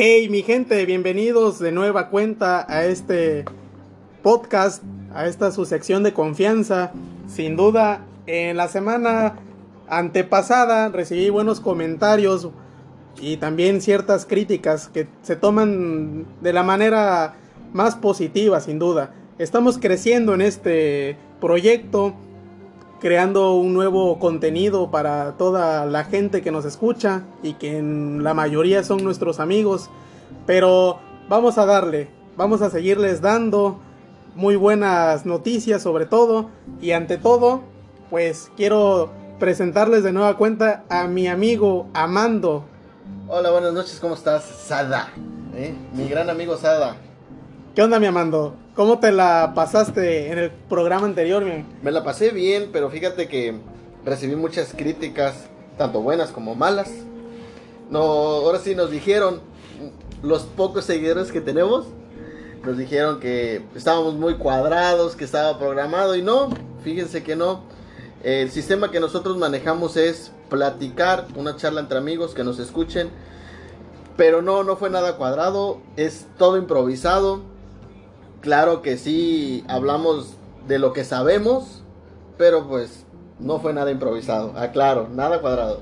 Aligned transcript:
Hey, 0.00 0.28
mi 0.28 0.44
gente, 0.44 0.86
bienvenidos 0.86 1.58
de 1.58 1.72
nueva 1.72 2.08
cuenta 2.08 2.64
a 2.72 2.84
este 2.84 3.44
podcast, 4.22 4.84
a 5.12 5.26
esta 5.26 5.50
su 5.50 5.64
sección 5.64 6.04
de 6.04 6.12
confianza. 6.12 6.92
Sin 7.26 7.56
duda, 7.56 8.06
en 8.28 8.56
la 8.56 8.68
semana 8.68 9.40
antepasada 9.88 10.88
recibí 10.90 11.30
buenos 11.30 11.58
comentarios 11.58 12.48
y 13.20 13.38
también 13.38 13.80
ciertas 13.80 14.24
críticas 14.24 14.86
que 14.86 15.08
se 15.22 15.34
toman 15.34 16.26
de 16.42 16.52
la 16.52 16.62
manera 16.62 17.34
más 17.72 17.96
positiva, 17.96 18.60
sin 18.60 18.78
duda. 18.78 19.12
Estamos 19.40 19.78
creciendo 19.78 20.32
en 20.32 20.42
este 20.42 21.16
proyecto, 21.40 22.14
creando 23.00 23.54
un 23.54 23.74
nuevo 23.74 24.18
contenido 24.18 24.90
para 24.90 25.32
toda 25.32 25.86
la 25.86 26.04
gente 26.04 26.42
que 26.42 26.50
nos 26.50 26.64
escucha 26.64 27.22
y 27.42 27.54
que 27.54 27.78
en 27.78 28.24
la 28.24 28.34
mayoría 28.34 28.82
son 28.82 29.04
nuestros 29.04 29.40
amigos. 29.40 29.90
Pero 30.46 30.98
vamos 31.28 31.58
a 31.58 31.66
darle, 31.66 32.08
vamos 32.36 32.62
a 32.62 32.70
seguirles 32.70 33.20
dando 33.20 33.78
muy 34.34 34.56
buenas 34.56 35.26
noticias 35.26 35.82
sobre 35.82 36.06
todo 36.06 36.50
y 36.80 36.92
ante 36.92 37.18
todo, 37.18 37.62
pues 38.10 38.50
quiero 38.56 39.10
presentarles 39.38 40.02
de 40.02 40.12
nueva 40.12 40.36
cuenta 40.36 40.84
a 40.88 41.06
mi 41.06 41.28
amigo 41.28 41.88
Amando. 41.94 42.64
Hola, 43.28 43.50
buenas 43.50 43.72
noches, 43.72 43.98
¿cómo 44.00 44.14
estás? 44.14 44.44
Sada, 44.44 45.12
¿eh? 45.54 45.74
mi 45.92 46.08
gran 46.08 46.30
amigo 46.30 46.56
Sada. 46.56 46.96
¿Qué 47.78 47.84
onda, 47.84 48.00
mi 48.00 48.06
Amando? 48.06 48.56
¿Cómo 48.74 48.98
te 48.98 49.12
la 49.12 49.52
pasaste 49.54 50.32
en 50.32 50.38
el 50.40 50.50
programa 50.50 51.06
anterior? 51.06 51.44
Me 51.80 51.92
la 51.92 52.02
pasé 52.02 52.32
bien, 52.32 52.70
pero 52.72 52.90
fíjate 52.90 53.28
que 53.28 53.54
recibí 54.04 54.34
muchas 54.34 54.74
críticas, 54.76 55.46
tanto 55.76 56.00
buenas 56.00 56.32
como 56.32 56.56
malas. 56.56 56.90
No, 57.88 58.00
ahora 58.00 58.58
sí 58.58 58.74
nos 58.74 58.90
dijeron, 58.90 59.40
los 60.24 60.42
pocos 60.42 60.86
seguidores 60.86 61.30
que 61.30 61.40
tenemos, 61.40 61.86
nos 62.64 62.76
dijeron 62.76 63.20
que 63.20 63.62
estábamos 63.76 64.14
muy 64.14 64.34
cuadrados, 64.38 65.14
que 65.14 65.24
estaba 65.24 65.56
programado 65.60 66.16
y 66.16 66.22
no, 66.22 66.50
fíjense 66.82 67.22
que 67.22 67.36
no. 67.36 67.62
El 68.24 68.50
sistema 68.50 68.90
que 68.90 68.98
nosotros 68.98 69.36
manejamos 69.36 69.96
es 69.96 70.32
platicar, 70.50 71.28
una 71.36 71.54
charla 71.54 71.80
entre 71.80 71.98
amigos 71.98 72.34
que 72.34 72.42
nos 72.42 72.58
escuchen, 72.58 73.08
pero 74.16 74.42
no, 74.42 74.64
no 74.64 74.74
fue 74.74 74.90
nada 74.90 75.16
cuadrado, 75.16 75.80
es 75.96 76.26
todo 76.38 76.56
improvisado. 76.56 77.56
Claro 78.40 78.82
que 78.82 78.96
sí 78.96 79.64
hablamos 79.68 80.36
de 80.66 80.78
lo 80.78 80.92
que 80.92 81.04
sabemos, 81.04 81.82
pero 82.36 82.68
pues 82.68 83.04
no 83.40 83.58
fue 83.60 83.72
nada 83.72 83.90
improvisado, 83.90 84.56
aclaro, 84.56 85.08
nada 85.08 85.40
cuadrado. 85.40 85.80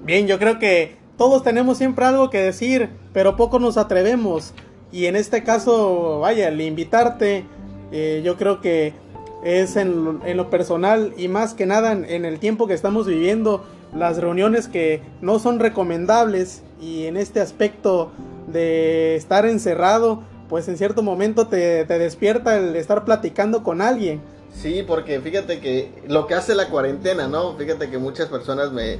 Bien, 0.00 0.26
yo 0.26 0.38
creo 0.38 0.58
que 0.58 0.96
todos 1.16 1.42
tenemos 1.42 1.78
siempre 1.78 2.04
algo 2.04 2.30
que 2.30 2.38
decir, 2.38 2.90
pero 3.12 3.36
poco 3.36 3.58
nos 3.58 3.76
atrevemos. 3.76 4.54
Y 4.90 5.06
en 5.06 5.16
este 5.16 5.42
caso, 5.42 6.20
vaya, 6.20 6.48
el 6.48 6.60
invitarte, 6.60 7.44
eh, 7.92 8.22
yo 8.24 8.36
creo 8.36 8.60
que 8.60 8.94
es 9.42 9.76
en, 9.76 10.20
lo 10.36 10.50
personal 10.50 11.14
y 11.16 11.28
más 11.28 11.54
que 11.54 11.66
nada 11.66 11.92
en, 11.92 12.24
el 12.24 12.38
tiempo 12.38 12.66
que 12.66 12.74
estamos 12.74 13.06
viviendo, 13.06 13.64
las 13.94 14.18
reuniones 14.18 14.68
que 14.68 15.02
no 15.20 15.38
son 15.38 15.58
recomendables 15.58 16.62
y 16.80 17.04
en 17.04 17.16
este 17.16 17.40
aspecto 17.40 18.10
de 18.46 19.16
estar 19.16 19.46
encerrado, 19.46 20.22
pues 20.52 20.68
en 20.68 20.76
cierto 20.76 21.02
momento 21.02 21.46
te, 21.46 21.86
te 21.86 21.98
despierta 21.98 22.58
el 22.58 22.76
estar 22.76 23.06
platicando 23.06 23.62
con 23.62 23.80
alguien. 23.80 24.20
Sí, 24.54 24.84
porque 24.86 25.18
fíjate 25.18 25.60
que 25.60 26.02
lo 26.08 26.26
que 26.26 26.34
hace 26.34 26.54
la 26.54 26.68
cuarentena, 26.68 27.26
¿no? 27.26 27.56
Fíjate 27.56 27.88
que 27.88 27.96
muchas 27.96 28.28
personas 28.28 28.70
me, 28.70 28.98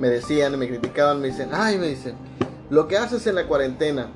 me 0.00 0.08
decían, 0.08 0.58
me 0.58 0.66
criticaban, 0.66 1.20
me 1.20 1.28
dicen, 1.28 1.50
ay, 1.52 1.78
me 1.78 1.86
dicen, 1.86 2.16
lo 2.70 2.88
que 2.88 2.96
haces 2.96 3.24
en 3.28 3.36
la 3.36 3.46
cuarentena. 3.46 4.08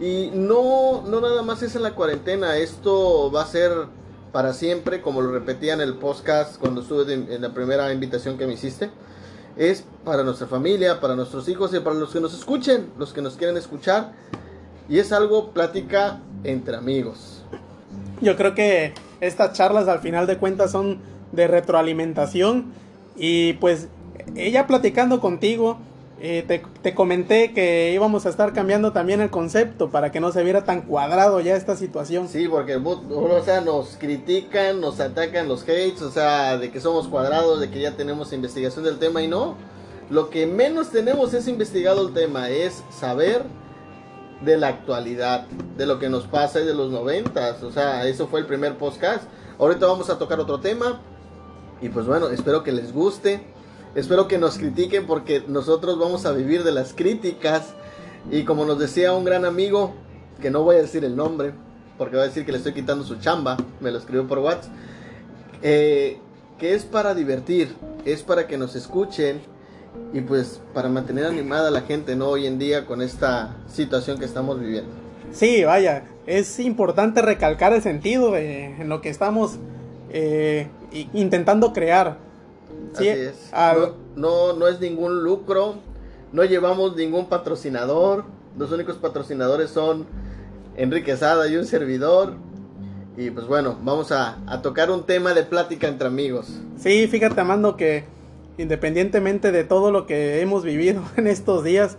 Y 0.00 0.32
no, 0.34 1.04
no 1.06 1.20
nada 1.20 1.42
más 1.42 1.62
es 1.62 1.76
en 1.76 1.84
la 1.84 1.94
cuarentena, 1.94 2.56
esto 2.56 3.30
va 3.30 3.42
a 3.42 3.46
ser 3.46 3.70
para 4.32 4.52
siempre, 4.52 5.02
como 5.02 5.22
lo 5.22 5.30
repetía 5.30 5.74
en 5.74 5.80
el 5.80 5.94
podcast 5.94 6.58
cuando 6.58 6.80
estuve 6.80 7.12
en 7.14 7.40
la 7.40 7.54
primera 7.54 7.92
invitación 7.92 8.36
que 8.36 8.48
me 8.48 8.54
hiciste. 8.54 8.90
Es 9.56 9.84
para 10.04 10.24
nuestra 10.24 10.48
familia, 10.48 10.98
para 10.98 11.14
nuestros 11.14 11.48
hijos 11.48 11.72
y 11.72 11.78
para 11.78 11.94
los 11.94 12.12
que 12.12 12.18
nos 12.18 12.34
escuchen, 12.34 12.90
los 12.98 13.12
que 13.12 13.22
nos 13.22 13.36
quieren 13.36 13.56
escuchar. 13.56 14.12
Y 14.88 14.98
es 14.98 15.12
algo 15.12 15.50
plática 15.50 16.20
entre 16.44 16.76
amigos. 16.76 17.42
Yo 18.20 18.36
creo 18.36 18.54
que 18.54 18.94
estas 19.20 19.52
charlas 19.52 19.88
al 19.88 20.00
final 20.00 20.26
de 20.26 20.38
cuentas 20.38 20.70
son 20.70 21.00
de 21.32 21.46
retroalimentación 21.48 22.72
y 23.16 23.54
pues 23.54 23.88
ella 24.34 24.66
platicando 24.66 25.20
contigo, 25.20 25.78
eh, 26.18 26.44
te, 26.46 26.62
te, 26.82 26.94
comenté 26.94 27.52
que 27.52 27.92
íbamos 27.94 28.24
a 28.24 28.30
estar 28.30 28.54
cambiando 28.54 28.92
también 28.92 29.20
el 29.20 29.28
concepto 29.28 29.90
para 29.90 30.10
que 30.10 30.18
no 30.18 30.32
se 30.32 30.42
viera 30.42 30.64
tan 30.64 30.82
cuadrado 30.82 31.40
ya 31.40 31.56
esta 31.56 31.76
situación. 31.76 32.28
Sí, 32.28 32.48
porque 32.48 32.76
o 32.76 33.42
sea, 33.44 33.60
nos 33.60 33.96
critican, 33.98 34.80
nos 34.80 34.98
atacan 35.00 35.46
los 35.46 35.62
hates, 35.64 36.00
o 36.00 36.10
sea, 36.10 36.56
de 36.56 36.70
que 36.70 36.80
somos 36.80 37.08
cuadrados, 37.08 37.60
de 37.60 37.70
que 37.70 37.80
ya 37.80 37.96
tenemos 37.96 38.32
investigación 38.32 38.84
del 38.84 38.98
tema 38.98 39.22
y 39.22 39.28
no. 39.28 39.56
Lo 40.08 40.30
que 40.30 40.46
menos 40.46 40.90
tenemos 40.90 41.34
es 41.34 41.48
investigado 41.48 42.06
el 42.06 42.14
tema, 42.14 42.48
es 42.48 42.82
saber 42.90 43.42
de 44.42 44.56
la 44.56 44.68
actualidad, 44.68 45.46
de 45.76 45.86
lo 45.86 45.98
que 45.98 46.08
nos 46.08 46.26
pasa 46.26 46.60
y 46.60 46.64
de 46.64 46.74
los 46.74 46.90
noventas. 46.90 47.62
O 47.62 47.72
sea, 47.72 48.06
eso 48.06 48.28
fue 48.28 48.40
el 48.40 48.46
primer 48.46 48.76
podcast. 48.76 49.24
Ahorita 49.58 49.86
vamos 49.86 50.10
a 50.10 50.18
tocar 50.18 50.40
otro 50.40 50.60
tema. 50.60 51.00
Y 51.80 51.88
pues 51.88 52.06
bueno, 52.06 52.28
espero 52.28 52.62
que 52.62 52.72
les 52.72 52.92
guste. 52.92 53.40
Espero 53.94 54.28
que 54.28 54.38
nos 54.38 54.58
critiquen 54.58 55.06
porque 55.06 55.42
nosotros 55.46 55.98
vamos 55.98 56.26
a 56.26 56.32
vivir 56.32 56.64
de 56.64 56.72
las 56.72 56.92
críticas. 56.92 57.74
Y 58.30 58.44
como 58.44 58.64
nos 58.64 58.78
decía 58.78 59.12
un 59.12 59.24
gran 59.24 59.44
amigo, 59.44 59.94
que 60.40 60.50
no 60.50 60.62
voy 60.62 60.76
a 60.76 60.82
decir 60.82 61.04
el 61.04 61.16
nombre, 61.16 61.54
porque 61.96 62.16
va 62.16 62.22
a 62.22 62.26
decir 62.26 62.44
que 62.44 62.52
le 62.52 62.58
estoy 62.58 62.74
quitando 62.74 63.04
su 63.04 63.16
chamba, 63.16 63.56
me 63.80 63.90
lo 63.90 63.98
escribió 63.98 64.26
por 64.26 64.38
WhatsApp, 64.40 64.72
eh, 65.62 66.18
que 66.58 66.74
es 66.74 66.84
para 66.84 67.14
divertir, 67.14 67.74
es 68.04 68.22
para 68.22 68.46
que 68.46 68.58
nos 68.58 68.76
escuchen 68.76 69.40
y 70.12 70.20
pues 70.20 70.60
para 70.72 70.88
mantener 70.88 71.26
animada 71.26 71.68
a 71.68 71.70
la 71.70 71.82
gente, 71.82 72.16
¿no? 72.16 72.28
Hoy 72.28 72.46
en 72.46 72.58
día 72.58 72.86
con 72.86 73.02
esta 73.02 73.56
situación 73.68 74.18
que 74.18 74.24
estamos 74.24 74.58
viviendo. 74.58 74.90
Sí, 75.32 75.64
vaya, 75.64 76.04
es 76.26 76.58
importante 76.60 77.22
recalcar 77.22 77.72
el 77.72 77.82
sentido 77.82 78.32
de, 78.32 78.66
en 78.80 78.88
lo 78.88 79.00
que 79.00 79.10
estamos 79.10 79.58
eh, 80.10 80.68
intentando 81.12 81.72
crear. 81.72 82.18
Sí, 82.94 83.08
Así 83.08 83.20
es. 83.20 83.50
No, 84.14 84.54
no 84.54 84.68
es 84.68 84.80
ningún 84.80 85.22
lucro, 85.22 85.76
no 86.32 86.44
llevamos 86.44 86.96
ningún 86.96 87.26
patrocinador. 87.26 88.24
Los 88.58 88.72
únicos 88.72 88.96
patrocinadores 88.96 89.70
son 89.70 90.06
Enrique 90.76 91.16
Sada 91.16 91.46
y 91.48 91.56
un 91.56 91.66
servidor. 91.66 92.34
Y 93.18 93.30
pues 93.30 93.46
bueno, 93.46 93.78
vamos 93.82 94.12
a, 94.12 94.38
a, 94.46 94.62
tocar 94.62 94.90
un 94.90 95.04
tema 95.04 95.32
de 95.34 95.42
plática 95.42 95.88
entre 95.88 96.06
amigos. 96.06 96.48
Sí, 96.78 97.06
fíjate, 97.06 97.40
Amando, 97.40 97.76
que 97.76 98.04
independientemente 98.58 99.52
de 99.52 99.64
todo 99.64 99.90
lo 99.90 100.06
que 100.06 100.40
hemos 100.40 100.64
vivido 100.64 101.02
en 101.16 101.26
estos 101.26 101.64
días, 101.64 101.98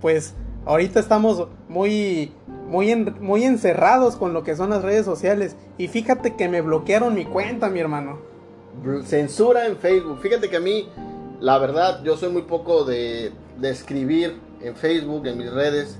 pues 0.00 0.34
ahorita 0.64 1.00
estamos 1.00 1.48
muy, 1.68 2.32
muy, 2.68 2.90
en, 2.90 3.16
muy 3.20 3.44
encerrados 3.44 4.16
con 4.16 4.32
lo 4.32 4.44
que 4.44 4.56
son 4.56 4.70
las 4.70 4.82
redes 4.82 5.04
sociales. 5.04 5.56
Y 5.78 5.88
fíjate 5.88 6.36
que 6.36 6.48
me 6.48 6.60
bloquearon 6.60 7.14
mi 7.14 7.24
cuenta, 7.24 7.68
mi 7.68 7.80
hermano 7.80 8.36
censura 9.04 9.66
en 9.66 9.76
Facebook. 9.76 10.18
Fíjate 10.20 10.48
que 10.48 10.56
a 10.56 10.60
mí, 10.60 10.88
la 11.40 11.58
verdad, 11.58 12.02
yo 12.04 12.16
soy 12.16 12.30
muy 12.30 12.42
poco 12.42 12.84
de, 12.84 13.32
de, 13.58 13.70
escribir 13.70 14.38
en 14.60 14.76
Facebook, 14.76 15.26
en 15.26 15.38
mis 15.38 15.52
redes. 15.52 15.98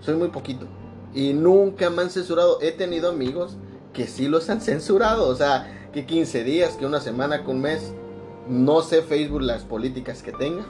Soy 0.00 0.14
muy 0.14 0.28
poquito. 0.28 0.66
Y 1.14 1.32
nunca 1.32 1.90
me 1.90 2.02
han 2.02 2.10
censurado. 2.10 2.60
He 2.60 2.72
tenido 2.72 3.10
amigos 3.10 3.56
que 3.92 4.06
sí 4.06 4.28
los 4.28 4.48
han 4.50 4.60
censurado. 4.60 5.28
O 5.28 5.34
sea, 5.34 5.88
que 5.92 6.06
15 6.06 6.44
días, 6.44 6.76
que 6.76 6.86
una 6.86 7.00
semana, 7.00 7.44
que 7.44 7.50
un 7.50 7.60
mes. 7.60 7.94
No 8.50 8.82
sé 8.82 9.00
Facebook 9.02 9.40
las 9.40 9.62
políticas 9.62 10.22
que 10.22 10.32
tenga. 10.32 10.66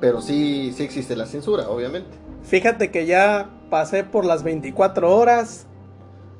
Pero 0.00 0.20
sí, 0.20 0.72
sí 0.76 0.84
existe 0.84 1.16
la 1.16 1.26
censura, 1.26 1.68
obviamente. 1.68 2.10
Fíjate 2.44 2.90
que 2.90 3.06
ya 3.06 3.50
pasé 3.70 4.04
por 4.04 4.24
las 4.24 4.44
24 4.44 5.16
horas. 5.16 5.66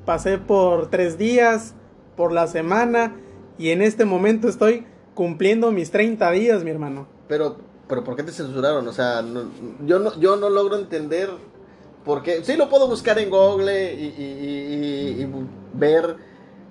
Pasé 0.05 0.39
por 0.39 0.91
3 0.91 1.19
días. 1.19 1.75
Por 2.17 2.31
la 2.31 2.47
semana 2.47 3.17
y 3.59 3.71
en 3.71 3.83
este 3.83 4.05
momento 4.05 4.49
estoy 4.49 4.87
cumpliendo 5.15 5.71
mis 5.71 5.91
30 5.91 6.31
días, 6.33 6.65
mi 6.65 6.71
hermano. 6.71 7.07
Pero, 7.29 7.57
pero 7.89 8.03
¿por 8.03 8.17
qué 8.17 8.23
te 8.23 8.33
censuraron? 8.33 8.87
O 8.89 8.93
sea, 8.93 9.23
no, 9.23 9.45
yo, 9.85 9.99
no, 9.99 10.19
yo 10.19 10.37
no 10.37 10.51
logro 10.51 10.77
entender 10.77 11.31
por 12.05 12.23
qué. 12.23 12.43
Sí, 12.45 12.57
lo 12.57 12.69
puedo 12.69 12.89
buscar 12.89 13.19
en 13.19 13.31
Google 13.31 13.95
y, 13.95 14.05
y, 14.07 15.21
y, 15.21 15.23
y, 15.23 15.31
ver 15.75 16.17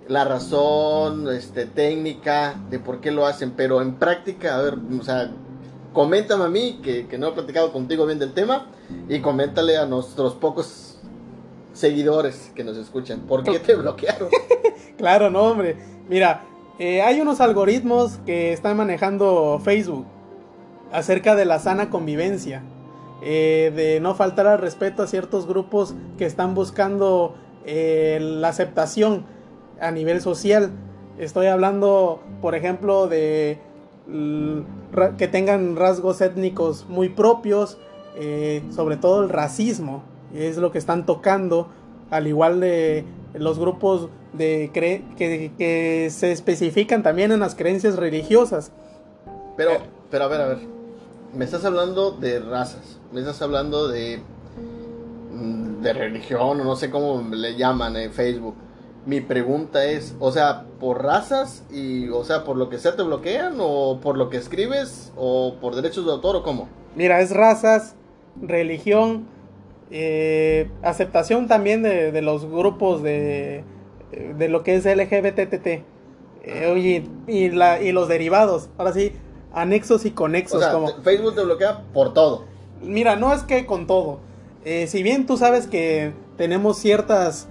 la 0.07 0.25
razón 0.25 1.27
este, 1.33 1.65
técnica 1.65 2.55
de 2.69 2.79
por 2.79 2.99
qué 2.99 3.11
lo 3.11 3.25
hacen, 3.25 3.51
pero 3.51 3.81
en 3.81 3.95
práctica, 3.95 4.57
a 4.57 4.61
ver, 4.61 4.77
o 4.99 5.03
sea, 5.03 5.31
coméntame 5.93 6.43
a 6.43 6.49
mí, 6.49 6.79
que, 6.83 7.07
que 7.07 7.17
no 7.17 7.29
he 7.29 7.31
platicado 7.31 7.71
contigo 7.71 8.05
bien 8.05 8.19
del 8.19 8.33
tema, 8.33 8.67
y 9.07 9.19
coméntale 9.19 9.77
a 9.77 9.85
nuestros 9.85 10.33
pocos 10.33 10.97
seguidores 11.73 12.51
que 12.55 12.63
nos 12.63 12.77
escuchan, 12.77 13.21
¿por 13.21 13.43
qué 13.43 13.59
te 13.59 13.75
bloquearon? 13.75 14.29
claro, 14.97 15.29
no, 15.29 15.43
hombre. 15.43 15.77
Mira, 16.09 16.43
eh, 16.79 17.01
hay 17.01 17.21
unos 17.21 17.39
algoritmos 17.41 18.17
que 18.25 18.51
están 18.53 18.77
manejando 18.77 19.59
Facebook 19.63 20.05
acerca 20.91 21.35
de 21.35 21.45
la 21.45 21.59
sana 21.59 21.89
convivencia. 21.89 22.63
eh, 23.25 23.71
de 23.73 24.01
no 24.01 24.15
faltar 24.15 24.47
al 24.47 24.59
respeto 24.59 25.01
a 25.01 25.07
ciertos 25.07 25.47
grupos 25.47 25.95
que 26.17 26.25
están 26.25 26.53
buscando 26.55 27.35
eh, 27.65 28.19
la 28.21 28.49
aceptación 28.49 29.25
a 29.83 29.91
nivel 29.91 30.21
social. 30.21 30.71
Estoy 31.17 31.47
hablando, 31.47 32.21
por 32.41 32.55
ejemplo, 32.55 33.07
de 33.07 33.59
que 35.17 35.27
tengan 35.27 35.75
rasgos 35.75 36.21
étnicos 36.21 36.85
muy 36.89 37.09
propios, 37.09 37.77
eh, 38.15 38.63
sobre 38.71 38.97
todo 38.97 39.23
el 39.23 39.29
racismo, 39.29 40.03
es 40.33 40.57
lo 40.57 40.71
que 40.71 40.77
están 40.77 41.05
tocando, 41.05 41.69
al 42.09 42.27
igual 42.27 42.59
de 42.59 43.05
los 43.33 43.59
grupos 43.59 44.09
de 44.33 44.71
que, 44.73 45.03
que, 45.17 46.09
se 46.09 46.31
especifican 46.31 47.03
también 47.03 47.31
en 47.31 47.39
las 47.39 47.55
creencias 47.55 47.95
religiosas. 47.97 48.71
Pero, 49.55 49.71
pero 50.09 50.25
a 50.25 50.27
ver, 50.27 50.41
a 50.41 50.47
ver, 50.47 50.59
me 51.33 51.45
estás 51.45 51.65
hablando 51.65 52.11
de 52.11 52.39
razas, 52.39 52.99
me 53.11 53.19
estás 53.19 53.41
hablando 53.41 53.87
de, 53.87 54.21
mm, 55.31 55.81
de 55.81 55.93
religión, 55.93 56.61
o 56.61 56.63
no 56.63 56.75
sé 56.75 56.89
cómo 56.89 57.21
le 57.31 57.55
llaman 57.55 57.95
en 57.95 58.11
Facebook. 58.11 58.55
Mi 59.05 59.19
pregunta 59.19 59.85
es, 59.85 60.15
o 60.19 60.31
sea, 60.31 60.63
por 60.79 61.03
razas 61.03 61.63
y, 61.71 62.07
o 62.09 62.23
sea, 62.23 62.43
por 62.43 62.55
lo 62.55 62.69
que 62.69 62.79
sea 62.79 62.95
te 62.95 63.03
bloquean 63.03 63.55
o 63.59 63.99
por 64.01 64.17
lo 64.17 64.29
que 64.29 64.37
escribes 64.37 65.11
o 65.17 65.55
por 65.59 65.75
derechos 65.75 66.05
de 66.05 66.11
autor 66.11 66.37
o 66.37 66.43
cómo? 66.43 66.69
Mira, 66.95 67.19
es 67.19 67.31
razas, 67.31 67.95
religión, 68.41 69.25
eh, 69.91 70.69
aceptación 70.81 71.47
también 71.47 71.83
de, 71.83 72.21
los 72.21 72.45
grupos 72.45 73.03
de, 73.03 73.63
de 74.37 74.49
lo 74.49 74.63
que 74.63 74.75
es 74.75 74.85
LGBTT. 74.85 75.83
Eh, 76.43 76.67
oye, 76.71 77.05
y, 77.27 77.49
la, 77.49 77.81
y 77.81 77.91
los 77.91 78.07
derivados. 78.07 78.69
Ahora 78.77 78.93
sí, 78.93 79.13
anexos 79.53 80.05
y 80.05 80.11
conexos. 80.11 80.65
como... 80.67 80.87
Facebook 81.01 81.35
te 81.35 81.43
bloquea 81.43 81.83
por 81.93 82.13
todo. 82.13 82.45
Mira, 82.81 83.15
no 83.15 83.33
es 83.33 83.43
que 83.43 83.65
con 83.65 83.87
todo. 83.87 84.19
Eh, 84.65 84.87
si 84.87 85.03
bien 85.03 85.25
tú 85.25 85.37
sabes 85.37 85.67
que 85.67 86.13
tenemos 86.37 86.77
ciertas 86.77 87.47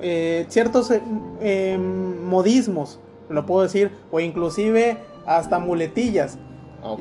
eh, 0.00 0.46
ciertos 0.48 0.90
eh, 0.90 1.02
em, 1.40 2.24
modismos, 2.24 2.98
lo 3.28 3.46
puedo 3.46 3.62
decir, 3.62 3.90
o 4.10 4.20
inclusive 4.20 4.98
hasta 5.26 5.58
muletillas. 5.58 6.38
Ah, 6.82 6.96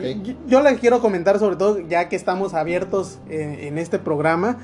yo, 0.47 0.61
les 0.61 0.79
quiero 0.79 1.01
comentar 1.01 1.39
sobre 1.39 1.55
todo, 1.55 1.79
ya 1.79 2.07
que 2.07 2.15
estamos 2.15 2.53
abiertos 2.53 3.19
en 3.29 3.79
este 3.79 3.97
programa, 3.97 4.59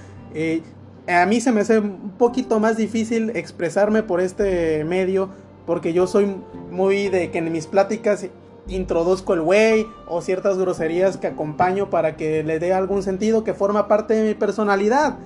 a 1.08 1.26
mí 1.26 1.42
se 1.42 1.52
me 1.52 1.62
hace 1.62 1.80
un 1.80 2.14
poquito 2.18 2.60
más 2.60 2.78
difícil 2.78 3.32
expresarme 3.32 4.04
por 4.04 4.22
este 4.22 4.84
medio, 4.84 5.30
porque 5.66 5.92
yo 5.92 6.06
soy 6.06 6.36
muy 6.70 7.10
de 7.10 7.32
que 7.32 7.40
en 7.40 7.52
mis 7.52 7.66
pláticas 7.66 8.28
introduzco 8.68 9.34
el 9.34 9.42
güey 9.42 9.88
o 10.08 10.22
ciertas 10.22 10.58
groserías 10.58 11.18
que 11.18 11.28
acompaño 11.28 11.90
para 11.90 12.16
que 12.16 12.44
le 12.44 12.60
dé 12.60 12.74
algún 12.74 13.04
sentido 13.04 13.44
que 13.44 13.54
forma 13.54 13.88
parte 13.88 14.14
de 14.14 14.28
mi 14.28 14.34
personalidad. 14.34 15.18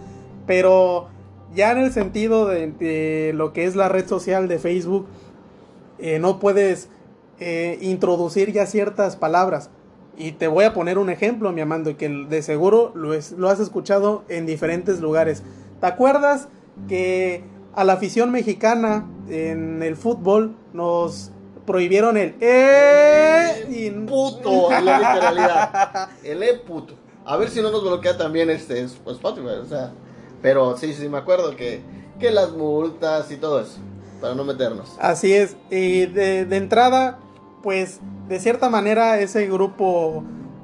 Pero 0.46 1.08
ya 1.54 1.72
en 1.72 1.80
el 1.80 1.92
sentido 1.92 2.48
de, 2.48 3.32
lo 3.36 3.54
que 3.54 3.66
es 3.66 3.76
la 3.76 3.90
red 3.90 4.08
social 4.08 4.48
de 4.48 4.60
Facebook, 4.60 5.08
eh, 6.00 6.20
no 6.20 6.40
puedes 6.40 6.90
eh, 7.40 7.78
introducir 7.82 8.52
ya 8.52 8.66
ciertas 8.66 9.16
palabras. 9.16 9.70
Y 10.18 10.34
te 10.34 10.48
voy 10.48 10.66
a 10.66 10.74
poner 10.74 10.98
un 10.98 11.10
ejemplo, 11.10 11.52
mi 11.52 11.62
amando, 11.62 11.98
que 11.98 12.10
de 12.10 12.42
seguro 12.42 12.92
lo, 12.96 13.12
lo 13.38 13.50
has 13.50 13.60
escuchado 13.60 14.24
en 14.30 14.46
diferentes 14.46 15.00
lugares. 15.00 15.44
¿Te 15.80 15.88
acuerdas 15.88 16.48
que 16.88 17.44
a 17.74 17.84
la 17.84 17.94
afición 17.94 18.32
mexicana 18.32 19.08
en 19.30 19.82
el 19.84 19.96
fútbol 19.96 20.56
nos 20.74 21.32
prohibieron 21.66 22.18
el 22.18 22.36
e 22.42 23.66
y 23.70 23.90
puto 23.92 24.70
la 24.70 25.00
literalidad. 25.00 26.10
El 26.24 26.44
e 26.44 26.56
puto. 26.56 26.96
A 27.26 27.38
ver 27.38 27.50
si 27.50 27.62
no 27.62 27.72
nos 27.72 27.84
bloquea 27.84 28.18
también 28.18 28.50
este 28.50 28.82
Spotify, 28.82 29.60
o 29.62 29.66
sea, 29.66 29.94
pero 30.42 30.78
sí, 30.78 30.94
sí 30.94 31.10
me 31.10 31.18
acuerdo 31.18 31.56
que 31.56 31.82
que 32.20 32.32
las 32.32 32.52
multas 32.52 33.32
y 33.32 33.38
todo 33.38 33.62
eso 33.62 33.80
para 34.22 34.36
no 34.36 34.44
meternos. 34.44 34.96
Así 35.00 35.34
es. 35.34 35.58
Y 35.72 36.06
de, 36.06 36.42
entrada, 36.56 37.18
pues 37.64 38.00
de 38.30 38.40
cierta 38.40 38.70
manera 38.70 39.20
ese 39.20 39.48
grupo 39.48 40.24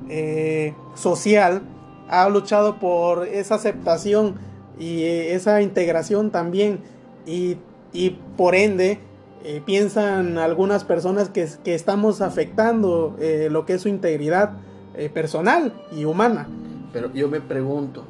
eh, 0.09 0.75
social 0.93 1.63
ha 2.07 2.29
luchado 2.29 2.77
por 2.77 3.27
esa 3.27 3.55
aceptación 3.55 4.35
y 4.77 5.01
eh, 5.01 5.33
esa 5.33 5.63
integración 5.63 6.29
también 6.29 6.81
y, 7.25 7.57
y 7.91 8.11
por 8.37 8.53
ende 8.53 8.99
eh, 9.43 9.61
piensan 9.65 10.37
algunas 10.37 10.83
personas 10.83 11.29
que, 11.29 11.47
estamos 11.65 12.21
afectando 12.21 13.15
eh, 13.19 13.49
lo 13.49 13.65
que 13.65 13.73
es 13.73 13.81
su 13.81 13.89
integridad 13.89 14.51
eh, 14.95 15.09
personal 15.09 15.73
y 15.91 16.05
humana. 16.05 16.47
Pero 16.91 17.13
yo 17.13 17.29
me 17.29 17.39
pregunto 17.39 18.03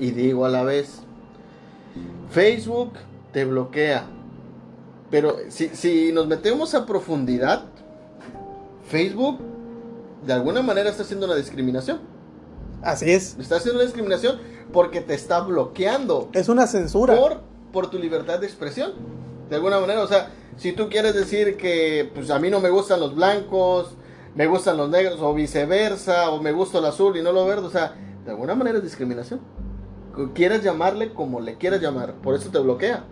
y 0.00 0.10
digo 0.10 0.44
a 0.44 0.48
la 0.48 0.64
vez, 0.64 1.02
Facebook 2.30 2.94
te 3.32 3.44
bloquea, 3.44 4.06
pero 5.10 5.36
si, 5.48 5.68
si 5.68 6.10
nos 6.12 6.26
metemos 6.26 6.74
a 6.74 6.86
profundidad, 6.86 7.64
Facebook 8.88 9.38
de 10.26 10.32
alguna 10.32 10.62
manera 10.62 10.90
está 10.90 11.02
haciendo 11.02 11.26
una 11.26 11.36
discriminación. 11.36 12.00
Así 12.82 13.10
es. 13.12 13.36
Está 13.38 13.56
haciendo 13.56 13.78
una 13.78 13.84
discriminación 13.84 14.38
porque 14.72 15.00
te 15.00 15.14
está 15.14 15.40
bloqueando. 15.40 16.30
Es 16.32 16.48
una 16.48 16.66
censura. 16.66 17.16
Por, 17.16 17.40
por 17.72 17.90
tu 17.90 17.98
libertad 17.98 18.40
de 18.40 18.46
expresión. 18.46 18.92
De 19.48 19.56
alguna 19.56 19.80
manera, 19.80 20.02
o 20.02 20.06
sea, 20.06 20.30
si 20.56 20.72
tú 20.72 20.88
quieres 20.88 21.14
decir 21.14 21.56
que 21.56 22.10
pues 22.14 22.30
a 22.30 22.38
mí 22.38 22.50
no 22.50 22.60
me 22.60 22.70
gustan 22.70 23.00
los 23.00 23.14
blancos, 23.14 23.96
me 24.34 24.46
gustan 24.46 24.76
los 24.76 24.88
negros 24.88 25.20
o 25.20 25.34
viceversa, 25.34 26.30
o 26.30 26.40
me 26.40 26.52
gusta 26.52 26.78
el 26.78 26.84
azul 26.84 27.16
y 27.16 27.22
no 27.22 27.32
lo 27.32 27.44
verde, 27.46 27.66
o 27.66 27.70
sea, 27.70 27.94
de 28.24 28.30
alguna 28.30 28.54
manera 28.54 28.78
es 28.78 28.84
discriminación. 28.84 29.40
Quieres 30.34 30.62
llamarle 30.62 31.12
como 31.12 31.40
le 31.40 31.56
quieras 31.56 31.80
llamar, 31.80 32.14
por 32.14 32.34
eso 32.34 32.50
te 32.50 32.58
bloquea. 32.58 33.04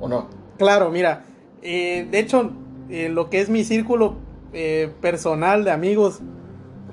¿O 0.00 0.08
no? 0.08 0.28
Claro, 0.58 0.90
mira, 0.90 1.24
eh, 1.62 2.06
de 2.10 2.18
hecho, 2.18 2.50
eh, 2.90 3.08
lo 3.08 3.30
que 3.30 3.40
es 3.40 3.48
mi 3.48 3.64
círculo 3.64 4.16
eh, 4.52 4.92
personal 5.00 5.64
de 5.64 5.70
amigos 5.70 6.20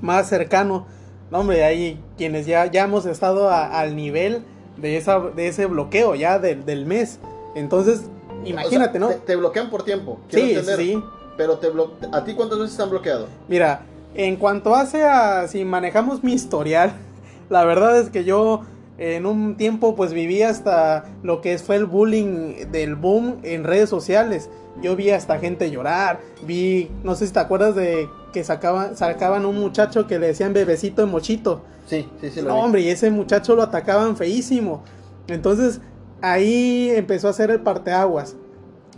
más 0.01 0.27
cercano, 0.29 0.87
no, 1.31 1.39
hombre, 1.39 1.63
hay 1.63 2.01
quienes 2.17 2.45
ya, 2.45 2.65
ya 2.65 2.85
hemos 2.85 3.05
estado 3.05 3.51
al 3.51 3.95
nivel 3.95 4.43
de, 4.77 4.97
esa, 4.97 5.19
de 5.19 5.47
ese 5.47 5.65
bloqueo 5.65 6.15
ya 6.15 6.39
del 6.39 6.85
mes. 6.85 7.19
Entonces, 7.55 8.05
Imagínate, 8.45 8.99
¿no? 8.99 9.09
Te, 9.09 9.35
bloquean 9.35 9.69
por 9.69 9.83
tiempo. 9.83 10.19
sí, 10.29 10.55
sí. 10.77 11.03
Pero 11.37 11.57
te 11.57 11.71
¿a 12.11 12.23
ti 12.25 12.33
cuántas 12.33 12.59
veces 12.59 12.75
te 12.75 12.83
han 12.83 12.89
bloqueado? 12.89 13.27
Mira, 13.47 13.83
en 14.13 14.35
cuanto 14.35 14.75
hace 14.75 15.05
a 15.05 15.47
si 15.47 15.63
manejamos 15.63 16.21
mi 16.21 16.33
historial, 16.33 16.91
la 17.49 17.63
verdad 17.63 17.97
es 17.99 18.09
que 18.09 18.25
yo 18.25 18.63
en 18.99 19.25
un 19.25 19.55
tiempo 19.55 19.95
pues 19.95 20.13
viví 20.13 20.43
hasta 20.43 21.05
lo 21.23 21.39
que 21.39 21.57
fue 21.57 21.77
el 21.77 21.85
bullying 21.85 22.69
del 22.71 22.95
boom 22.95 23.39
en 23.43 23.63
redes 23.63 23.89
sociales. 23.89 24.49
Yo 24.81 24.95
vi 24.95 25.09
hasta 25.09 25.39
gente 25.39 25.71
llorar, 25.71 26.19
vi, 26.45 26.91
no 27.03 27.15
sé 27.15 27.27
si 27.27 27.33
te 27.33 27.39
acuerdas 27.39 27.75
de 27.75 28.09
que 28.33 28.43
sacaban, 28.43 28.95
sacaban 28.95 29.45
un 29.45 29.59
muchacho 29.59 30.05
que 30.05 30.19
le 30.19 30.27
decían 30.27 30.53
bebecito 30.53 31.01
de 31.05 31.11
mochito. 31.11 31.63
Sí, 31.85 32.07
sí, 32.21 32.29
sí. 32.29 32.41
Lo 32.41 32.49
no, 32.49 32.59
hombre, 32.59 32.81
y 32.81 32.89
ese 32.89 33.09
muchacho 33.09 33.55
lo 33.55 33.63
atacaban 33.63 34.15
feísimo. 34.15 34.83
Entonces, 35.27 35.81
ahí 36.21 36.91
empezó 36.91 37.27
a 37.27 37.31
hacer 37.31 37.51
el 37.51 37.61
parteaguas. 37.61 38.35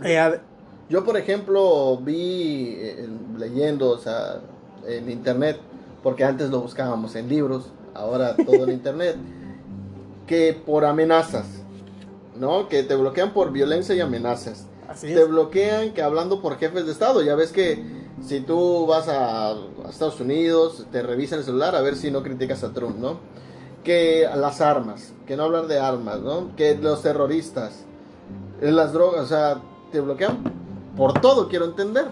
Eh, 0.04 0.18
yo, 0.88 1.04
por 1.04 1.16
ejemplo, 1.16 1.96
vi 1.98 2.74
eh, 2.76 3.08
leyendo, 3.38 3.90
o 3.90 3.98
sea, 3.98 4.40
en 4.86 5.10
internet, 5.10 5.58
porque 6.02 6.24
antes 6.24 6.50
lo 6.50 6.60
buscábamos 6.60 7.14
en 7.14 7.28
libros, 7.28 7.72
ahora 7.94 8.36
todo 8.36 8.64
en 8.64 8.72
internet, 8.72 9.16
que 10.32 10.54
por 10.54 10.86
amenazas, 10.86 11.44
¿no? 12.38 12.66
Que 12.66 12.82
te 12.84 12.96
bloquean 12.96 13.34
por 13.34 13.52
violencia 13.52 13.94
y 13.94 14.00
amenazas. 14.00 14.66
Así 14.88 15.08
te 15.08 15.24
bloquean 15.24 15.92
que 15.92 16.00
hablando 16.00 16.40
por 16.40 16.56
jefes 16.56 16.86
de 16.86 16.92
Estado, 16.92 17.20
ya 17.20 17.34
ves 17.34 17.52
que 17.52 17.84
si 18.26 18.40
tú 18.40 18.86
vas 18.86 19.08
a, 19.08 19.50
a 19.50 19.56
Estados 19.90 20.20
Unidos, 20.20 20.86
te 20.90 21.02
revisan 21.02 21.40
el 21.40 21.44
celular 21.44 21.76
a 21.76 21.82
ver 21.82 21.96
si 21.96 22.10
no 22.10 22.22
criticas 22.22 22.64
a 22.64 22.72
Trump, 22.72 22.96
¿no? 22.96 23.18
que 23.84 24.26
las 24.34 24.62
armas, 24.62 25.12
que 25.26 25.36
no 25.36 25.42
hablar 25.42 25.66
de 25.66 25.78
armas, 25.78 26.20
¿no? 26.20 26.56
Que 26.56 26.76
los 26.76 27.02
terroristas, 27.02 27.84
las 28.62 28.94
drogas, 28.94 29.24
o 29.24 29.26
sea, 29.26 29.60
te 29.90 30.00
bloquean 30.00 30.38
por 30.96 31.20
todo, 31.20 31.46
quiero 31.50 31.66
entender. 31.66 32.06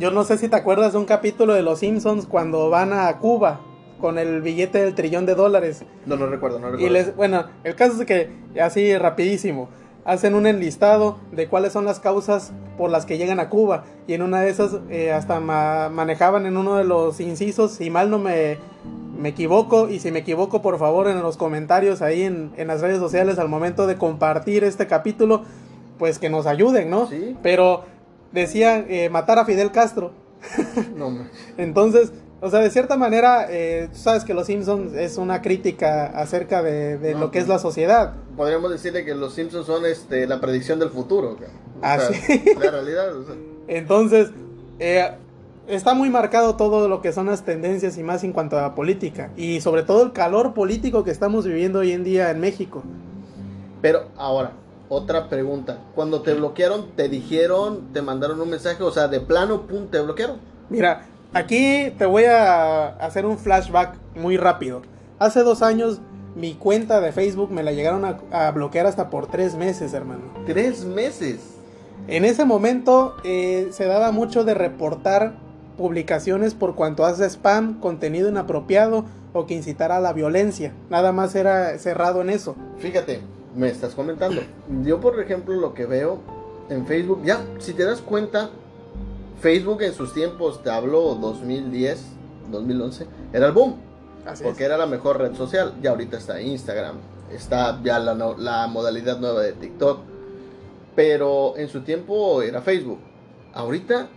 Yo 0.00 0.10
no 0.10 0.24
sé 0.24 0.38
si 0.38 0.48
te 0.48 0.56
acuerdas 0.56 0.94
de 0.94 0.98
un 0.98 1.04
capítulo 1.04 1.54
de 1.54 1.62
Los 1.62 1.78
Simpsons 1.78 2.26
cuando 2.26 2.68
van 2.68 2.92
a 2.92 3.16
Cuba 3.20 3.60
con 4.04 4.18
el 4.18 4.42
billete 4.42 4.82
del 4.82 4.94
trillón 4.94 5.24
de 5.24 5.34
dólares. 5.34 5.82
No 6.04 6.16
lo 6.16 6.26
recuerdo, 6.26 6.58
no 6.58 6.66
recuerdo. 6.66 6.86
Y 6.86 6.90
les, 6.90 7.16
bueno, 7.16 7.46
el 7.64 7.74
caso 7.74 7.98
es 7.98 8.06
que 8.06 8.28
así 8.60 8.94
rapidísimo 8.98 9.70
hacen 10.04 10.34
un 10.34 10.46
enlistado 10.46 11.16
de 11.32 11.48
cuáles 11.48 11.72
son 11.72 11.86
las 11.86 12.00
causas 12.00 12.52
por 12.76 12.90
las 12.90 13.06
que 13.06 13.16
llegan 13.16 13.40
a 13.40 13.48
Cuba 13.48 13.84
y 14.06 14.12
en 14.12 14.20
una 14.20 14.42
de 14.42 14.50
esas 14.50 14.76
eh, 14.90 15.10
hasta 15.10 15.40
manejaban 15.40 16.44
en 16.44 16.58
uno 16.58 16.76
de 16.76 16.84
los 16.84 17.18
incisos 17.18 17.70
si 17.70 17.88
mal 17.88 18.10
no 18.10 18.18
me 18.18 18.58
me 19.18 19.30
equivoco 19.30 19.88
y 19.88 20.00
si 20.00 20.12
me 20.12 20.18
equivoco 20.18 20.60
por 20.60 20.78
favor 20.78 21.08
en 21.08 21.22
los 21.22 21.38
comentarios 21.38 22.02
ahí 22.02 22.24
en, 22.24 22.52
las 22.66 22.82
redes 22.82 22.98
sociales 22.98 23.38
al 23.38 23.48
momento 23.48 23.86
de 23.86 23.96
compartir 23.96 24.64
este 24.64 24.86
capítulo 24.86 25.44
pues 25.98 26.18
que 26.18 26.28
nos 26.28 26.44
ayuden, 26.44 26.90
¿no? 26.90 27.06
Sí. 27.06 27.38
Pero 27.42 27.84
decía 28.32 28.84
eh, 28.86 29.08
matar 29.08 29.38
a 29.38 29.46
Fidel 29.46 29.70
Castro. 29.70 30.12
no, 30.94 31.10
Entonces, 31.56 32.12
O 32.40 32.50
sea, 32.50 32.60
de 32.60 32.70
cierta 32.70 32.96
manera, 32.96 33.46
eh, 33.48 33.88
tú 33.92 33.98
sabes 33.98 34.24
que 34.24 34.34
Los 34.34 34.46
Simpsons 34.46 34.92
es 34.92 35.16
una 35.16 35.40
crítica 35.40 36.06
acerca 36.06 36.62
de, 36.62 36.98
de 36.98 37.14
No, 37.14 37.20
lo 37.20 37.30
que 37.30 37.38
es 37.38 37.44
pues, 37.44 37.56
la 37.56 37.58
sociedad. 37.58 38.14
Podríamos 38.36 38.70
decirle 38.70 39.04
que 39.04 39.14
los 39.14 39.34
Simpsons 39.34 39.66
son 39.66 39.86
este, 39.86 40.26
la 40.26 40.40
predicción 40.40 40.78
del 40.78 40.90
futuro. 40.90 41.36
Ah, 41.80 41.98
sea, 41.98 42.12
sí. 42.12 42.44
La 42.58 42.70
realidad. 42.70 43.16
o 43.16 43.24
sea, 43.24 43.34
Entonces, 43.68 44.30
eh, 44.78 45.10
está 45.68 45.94
muy 45.94 46.10
marcado 46.10 46.56
todo 46.56 46.88
lo 46.88 47.00
que 47.00 47.12
son 47.12 47.26
las 47.26 47.44
tendencias 47.44 47.96
y 47.96 48.02
más 48.02 48.24
en 48.24 48.32
cuanto 48.32 48.58
a 48.58 48.62
la 48.62 48.74
política. 48.74 49.30
Y 49.36 49.60
sobre 49.60 49.82
todo 49.82 50.02
el 50.02 50.12
calor 50.12 50.54
político 50.54 51.04
que 51.04 51.10
estamos 51.10 51.46
viviendo 51.46 51.78
hoy 51.78 51.92
en 51.92 52.04
día 52.04 52.30
en 52.30 52.40
México. 52.40 52.82
Pero 53.80 54.08
ahora, 54.16 54.52
otra 54.88 55.28
pregunta. 55.28 55.78
Cuando 55.94 56.22
te 56.22 56.34
bloquearon, 56.34 56.92
te 56.96 57.08
dijeron, 57.08 57.92
te 57.92 58.02
mandaron 58.02 58.40
un 58.40 58.50
mensaje, 58.50 58.82
o 58.82 58.90
sea, 58.90 59.08
de 59.08 59.20
plano, 59.20 59.62
pum, 59.62 59.88
te 59.88 60.00
bloquearon. 60.00 60.38
Mira, 60.68 61.06
aquí 61.34 61.92
te 61.98 62.06
voy 62.06 62.24
a 62.24 62.86
hacer 62.96 63.26
un 63.26 63.38
flashback 63.38 63.96
muy 64.14 64.36
rápido. 64.36 64.82
Hace 65.18 65.40
dos 65.42 65.62
años 65.62 66.00
mi 66.34 66.54
cuenta 66.54 67.00
de 67.00 67.12
Facebook 67.12 67.50
me 67.50 67.62
la 67.62 67.72
llegaron 67.72 68.04
a, 68.04 68.18
a 68.32 68.50
bloquear 68.50 68.86
hasta 68.86 69.10
por 69.10 69.26
tres 69.26 69.54
meses, 69.54 69.92
hermano. 69.92 70.22
Tres 70.46 70.84
meses. 70.84 71.54
En 72.08 72.24
ese 72.24 72.44
momento 72.44 73.16
eh, 73.24 73.68
se 73.70 73.86
daba 73.86 74.10
mucho 74.10 74.44
de 74.44 74.54
reportar 74.54 75.34
publicaciones 75.76 76.54
por 76.54 76.74
cuanto 76.74 77.04
hace 77.04 77.28
spam, 77.28 77.80
contenido 77.80 78.28
inapropiado 78.28 79.04
o 79.32 79.46
que 79.46 79.54
incitara 79.54 79.96
a 79.96 80.00
la 80.00 80.12
violencia. 80.12 80.72
Nada 80.90 81.12
más 81.12 81.34
era 81.34 81.78
cerrado 81.78 82.20
en 82.20 82.30
eso. 82.30 82.56
Fíjate, 82.78 83.20
me 83.56 83.68
estás 83.68 83.94
comentando. 83.94 84.42
Yo, 84.82 85.00
por 85.00 85.20
ejemplo, 85.20 85.54
lo 85.54 85.74
que 85.74 85.86
veo 85.86 86.18
en 86.68 86.86
Facebook, 86.86 87.22
ya, 87.24 87.44
si 87.58 87.72
te 87.72 87.84
das 87.84 88.00
cuenta, 88.00 88.50
Facebook 89.40 89.82
en 89.82 89.94
sus 89.94 90.14
tiempos, 90.14 90.62
te 90.62 90.70
hablo 90.70 91.14
2010, 91.16 92.02
2011, 92.50 93.06
era 93.32 93.46
el 93.46 93.52
boom. 93.52 93.76
Así 94.26 94.42
Porque 94.42 94.64
era 94.64 94.78
la 94.78 94.86
mejor 94.86 95.18
red 95.18 95.34
social. 95.34 95.74
Ya 95.82 95.90
ahorita 95.90 96.16
está 96.16 96.40
Instagram. 96.40 96.96
Está 97.30 97.80
ya 97.82 97.98
la, 97.98 98.14
la 98.14 98.66
modalidad 98.68 99.18
nueva 99.18 99.42
de 99.42 99.52
TikTok. 99.52 100.00
Pero 100.96 101.56
en 101.56 101.68
su 101.68 101.82
tiempo 101.82 102.40
era 102.42 102.62
Facebook. 102.62 103.00
Ahorita, 103.52 104.08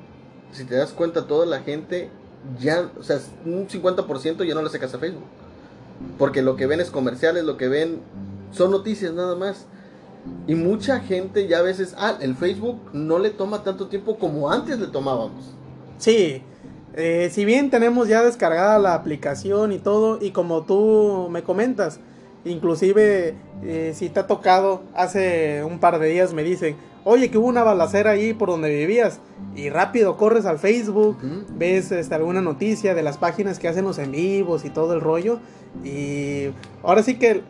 si 0.52 0.64
te 0.64 0.76
das 0.76 0.94
cuenta, 0.94 1.28
toda 1.28 1.46
la 1.46 1.60
gente 1.60 2.10
ya, 2.60 2.90
o 2.98 3.04
sea, 3.04 3.20
un 3.46 3.68
50% 3.68 4.46
ya 4.46 4.56
no 4.56 4.62
le 4.62 4.68
hace 4.68 4.80
caso 4.80 4.98
a 4.98 5.00
Facebook. 5.00 5.26
Porque 6.18 6.42
lo 6.42 6.56
que 6.56 6.68
ven 6.68 6.80
es 6.80 6.92
comerciales, 6.92 7.44
lo 7.44 7.58
que 7.58 7.68
ven 7.68 8.02
son 8.52 8.72
noticias 8.72 9.14
nada 9.14 9.36
más. 9.36 9.66
Y 10.48 10.56
mucha 10.56 11.02
gente 11.02 11.48
ya 11.48 11.60
a 11.60 11.62
veces, 11.62 11.94
ah, 11.98 12.18
el 12.22 12.36
Facebook 12.36 12.80
no 12.94 13.20
le 13.20 13.32
toma 13.32 13.64
tanto 13.64 13.88
tiempo 13.88 14.18
como 14.18 14.50
antes 14.50 14.80
le 14.80 14.88
tomábamos. 14.88 15.54
Sí, 15.98 16.42
eh, 16.94 17.30
si 17.32 17.44
bien 17.44 17.70
tenemos 17.70 18.08
ya 18.08 18.24
descargada 18.24 18.80
la 18.80 18.94
aplicación 18.94 19.72
y 19.72 19.80
todo, 19.80 20.20
y 20.22 20.32
como 20.32 20.64
tú 20.64 21.28
me 21.30 21.44
comentas, 21.44 22.00
inclusive 22.46 23.36
eh, 23.64 23.92
si 23.94 24.10
te 24.10 24.22
ha 24.22 24.28
tocado, 24.28 24.84
hace 24.96 25.64
un 25.64 25.80
par 25.80 26.00
de 26.00 26.08
días 26.08 26.34
me 26.34 26.44
dicen, 26.44 26.76
oye 27.04 27.30
que 27.30 27.38
hubo 27.38 27.48
una 27.48 27.64
balacera 27.64 28.12
ahí 28.12 28.34
por 28.34 28.50
donde 28.50 28.70
vivías, 28.70 29.20
y 29.56 29.70
rápido 29.70 30.18
corres 30.18 30.46
al 30.46 30.60
Facebook, 30.60 31.18
ves 31.58 31.92
este, 31.92 32.16
alguna 32.16 32.42
noticia 32.42 32.96
de 32.96 33.04
las 33.04 33.18
páginas 33.18 33.60
que 33.60 33.68
hacen 33.68 33.86
los 33.86 33.98
en 33.98 34.12
vivos 34.12 34.66
y 34.66 34.70
todo 34.70 34.94
el 34.94 35.02
rollo, 35.02 35.40
y 35.84 36.52
ahora 36.84 37.04
sí 37.04 37.20
que 37.20 37.44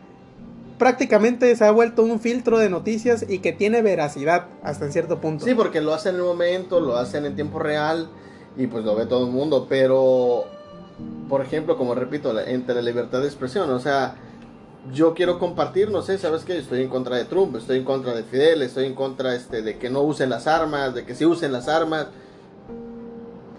prácticamente 0.78 1.54
se 1.56 1.64
ha 1.64 1.70
vuelto 1.70 2.02
un 2.02 2.20
filtro 2.20 2.58
de 2.58 2.70
noticias 2.70 3.24
y 3.28 3.40
que 3.40 3.52
tiene 3.52 3.82
veracidad 3.82 4.46
hasta 4.62 4.84
en 4.86 4.92
cierto 4.92 5.20
punto. 5.20 5.44
Sí, 5.44 5.54
porque 5.54 5.80
lo 5.80 5.92
hacen 5.94 6.14
en 6.14 6.20
el 6.20 6.26
momento, 6.26 6.80
lo 6.80 6.96
hacen 6.96 7.24
en 7.26 7.34
tiempo 7.34 7.58
real 7.58 8.08
y 8.56 8.66
pues 8.66 8.84
lo 8.84 8.94
ve 8.94 9.06
todo 9.06 9.26
el 9.26 9.32
mundo, 9.32 9.66
pero 9.68 10.44
por 11.28 11.42
ejemplo, 11.42 11.76
como 11.76 11.94
repito, 11.94 12.32
la- 12.32 12.44
entre 12.44 12.74
la 12.74 12.82
libertad 12.82 13.20
de 13.20 13.26
expresión, 13.26 13.70
o 13.70 13.78
sea, 13.78 14.16
yo 14.92 15.14
quiero 15.14 15.38
compartir, 15.38 15.90
no 15.90 16.02
sé, 16.02 16.18
¿sabes 16.18 16.44
qué? 16.44 16.56
Estoy 16.58 16.82
en 16.82 16.88
contra 16.88 17.16
de 17.16 17.24
Trump, 17.24 17.54
estoy 17.56 17.78
en 17.78 17.84
contra 17.84 18.14
de 18.14 18.22
Fidel, 18.22 18.62
estoy 18.62 18.86
en 18.86 18.94
contra 18.94 19.34
este 19.34 19.62
de 19.62 19.76
que 19.78 19.90
no 19.90 20.00
usen 20.02 20.30
las 20.30 20.46
armas, 20.46 20.94
de 20.94 21.04
que 21.04 21.14
sí 21.14 21.24
usen 21.26 21.52
las 21.52 21.68
armas. 21.68 22.06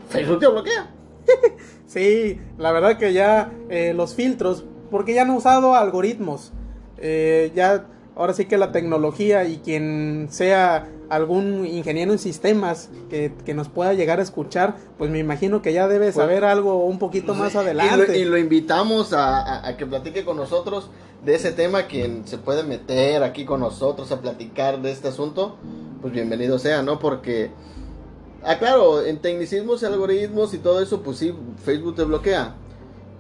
Facebook 0.09 0.39
te 0.39 0.47
bloquea. 0.47 0.89
Sí, 1.87 2.39
la 2.59 2.71
verdad 2.71 2.99
que 2.99 3.13
ya 3.13 3.51
eh, 3.69 3.93
los 3.95 4.13
filtros, 4.13 4.63
porque 4.91 5.15
ya 5.15 5.23
han 5.23 5.31
usado 5.31 5.73
algoritmos, 5.73 6.51
eh, 7.01 7.51
ya 7.55 7.85
ahora 8.15 8.33
sí 8.33 8.45
que 8.45 8.57
la 8.57 8.71
tecnología 8.71 9.45
y 9.45 9.57
quien 9.57 10.27
sea 10.29 10.87
algún 11.09 11.65
ingeniero 11.65 12.11
en 12.11 12.19
sistemas 12.19 12.89
que, 13.09 13.31
que 13.45 13.53
nos 13.53 13.67
pueda 13.69 13.93
llegar 13.93 14.19
a 14.19 14.23
escuchar, 14.23 14.75
pues 14.97 15.09
me 15.09 15.17
imagino 15.19 15.61
que 15.61 15.73
ya 15.73 15.87
debe 15.87 16.11
saber 16.11 16.43
algo 16.43 16.85
un 16.85 16.99
poquito 16.99 17.33
más 17.33 17.51
Y 17.51 17.55
lo, 17.55 17.59
adelante. 17.61 18.17
y 18.19 18.25
lo 18.25 18.37
invitamos 18.37 19.13
a, 19.13 19.39
a- 19.39 19.67
a 19.69 19.77
que 19.77 19.85
platique 19.85 20.23
con 20.25 20.37
nosotros 20.37 20.89
de 21.25 21.35
ese 21.35 21.51
tema, 21.51 21.83
quien 21.87 22.27
se 22.27 22.37
puede 22.37 22.63
meter 22.63 23.23
aquí 23.23 23.43
con 23.45 23.59
nosotros 23.61 24.11
a 24.11 24.21
platicar 24.21 24.81
de 24.81 24.91
este 24.91 25.07
asunto, 25.07 25.55
pues 26.01 26.13
bienvenido 26.13 26.59
sea, 26.59 26.81
¿no? 26.83 26.99
Porque, 26.99 27.51
ah, 28.43 28.57
claro, 28.59 29.03
en 29.03 29.17
tecnicismos 29.19 29.81
y 29.81 29.85
algoritmos 29.85 30.53
y 30.53 30.59
todo 30.59 30.81
eso, 30.81 31.01
pues 31.01 31.17
sí, 31.17 31.33
Facebook 31.65 31.95
te 31.95 32.03
bloquea, 32.03 32.53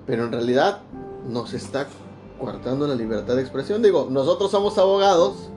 pero 0.05 0.25
en 0.25 0.31
realidad 0.31 0.79
nos 1.27 1.53
está 1.53 1.87
coartando 2.39 2.87
la 2.87 2.95
libertad 2.95 3.35
de 3.35 3.41
expresión. 3.41 3.81
Digo, 3.83 4.07
nosotros 4.09 4.49
somos 4.51 4.77
abogados 4.77 5.49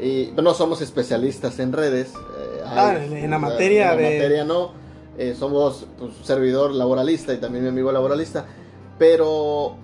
y 0.00 0.32
no 0.40 0.54
somos 0.54 0.80
especialistas 0.82 1.58
en 1.58 1.72
redes. 1.72 2.12
eh, 2.14 2.60
Ah, 2.66 2.90
hay- 2.90 3.14
en- 3.24 3.30
la 3.30 3.38
materia 3.38 3.92
en 3.92 3.96
la 3.96 4.08
de- 4.08 4.14
materia 4.18 4.44
no. 4.44 4.72
eh, 5.16 5.34
somos 5.38 5.86
pues, 5.98 6.12
servidor 6.22 6.72
laboralista 6.72 7.32
y 7.32 7.38
también 7.38 7.64
mi 7.64 7.70
amigo 7.70 7.90
laboralista. 7.92 8.44
Pero 8.98 9.74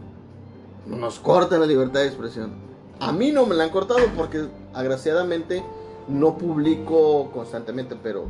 nos 0.87 1.19
cortan 1.21 1.61
la 1.61 1.67
libertad 1.67 2.00
de 2.00 2.07
expresión. 2.09 2.53
A 3.00 3.12
mí 3.12 3.33
no 3.33 3.47
me 3.47 3.55
la 3.55 3.64
han 3.64 3.71
cortado 3.71 4.00
porque 4.17 4.45
agraciadamente 4.75 5.62
no 6.09 6.37
publico 6.37 7.31
constantemente, 7.33 7.97
pero 8.00 8.26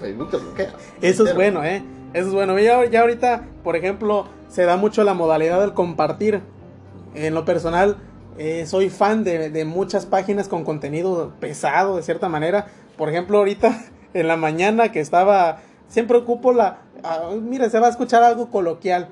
Facebook 0.00 0.30
te 0.30 0.36
bloquea. 0.38 0.72
Eso 1.00 1.26
es 1.26 1.34
bueno, 1.34 1.64
¿eh? 1.64 1.82
Eso 2.12 2.28
es 2.28 2.32
bueno. 2.34 2.58
Ya, 2.58 2.84
ya 2.88 3.00
ahorita, 3.00 3.48
por 3.64 3.74
ejemplo, 3.76 4.26
se 4.48 4.62
da 4.64 4.76
mucho 4.76 5.02
la 5.04 5.14
modalidad 5.14 5.60
del 5.60 5.74
compartir. 5.74 6.40
En 7.14 7.34
lo 7.34 7.44
personal, 7.44 7.96
eh, 8.38 8.66
soy 8.66 8.90
fan 8.90 9.22
de, 9.22 9.64
muchas 9.64 10.06
páginas 10.06 10.48
con 10.48 10.64
contenido 10.64 11.32
pesado, 11.40 11.96
de 11.96 12.02
cierta 12.02 12.28
manera. 12.28 12.66
Por 12.96 13.08
ejemplo, 13.08 13.38
ahorita 13.38 13.84
en 14.14 14.28
la 14.28 14.36
mañana 14.36 14.90
que 14.92 15.00
estaba, 15.00 15.58
siempre 15.88 16.18
ocupo 16.18 16.52
la... 16.52 16.78
ah, 17.02 17.30
mira, 17.40 17.70
se 17.70 17.78
va 17.78 17.86
a 17.86 17.90
escuchar 17.90 18.22
algo 18.22 18.50
coloquial. 18.50 19.08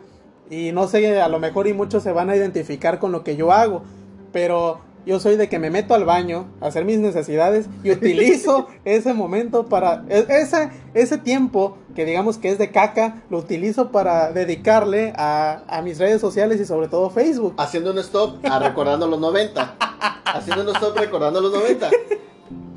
Y 0.50 0.73
no 0.73 0.88
sé, 0.88 1.21
a 1.21 1.28
lo 1.28 1.38
mejor 1.38 1.66
y 1.66 1.73
muchos 1.73 2.02
se 2.02 2.12
van 2.12 2.28
a 2.28 2.37
identificar 2.37 2.99
con 2.99 3.12
lo 3.12 3.23
que 3.25 3.37
yo 3.37 3.52
hago. 3.52 3.85
Pero 4.32 4.80
yo 5.06 5.18
soy 5.21 5.37
de 5.37 5.49
que 5.49 5.59
me 5.59 5.71
meto 5.71 5.94
al 5.94 6.04
baño 6.04 6.47
a 6.61 6.66
hacer 6.66 6.85
mis 6.85 6.99
necesidades 6.99 7.66
y 7.82 7.90
utilizo 7.90 8.68
ese 8.85 9.14
momento 9.14 9.66
para... 9.66 10.04
e- 10.09 10.26
Ese, 10.28 10.71
ese 10.94 11.18
tiempo 11.18 11.76
que 11.94 12.04
digamos 12.04 12.38
que 12.38 12.50
es 12.50 12.59
de 12.59 12.71
caca, 12.71 13.23
lo 13.30 13.38
utilizo 13.38 13.90
para 13.90 14.30
dedicarle 14.32 15.12
a, 15.16 15.62
a 15.68 15.82
mis 15.82 15.99
redes 15.99 16.21
sociales 16.21 16.61
y 16.61 16.64
sobre 16.64 16.88
todo 16.88 17.11
Facebook. 17.11 17.54
Haciendo 17.59 17.90
un 17.90 17.99
stop 17.99 18.37
a 18.49 18.59
recordando 18.59 19.06
los 19.06 19.18
90. 19.21 19.76
Haciendo 20.25 20.62
un 20.62 20.76
stop 20.76 20.97
recordando 20.97 21.40
los 21.40 21.52
90. 21.52 21.90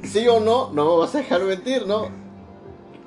Sí 0.03 0.27
o 0.27 0.39
no, 0.39 0.71
no 0.71 0.85
me 0.85 0.97
vas 0.99 1.15
a 1.15 1.19
dejar 1.19 1.43
mentir, 1.43 1.85
¿no? 1.87 2.07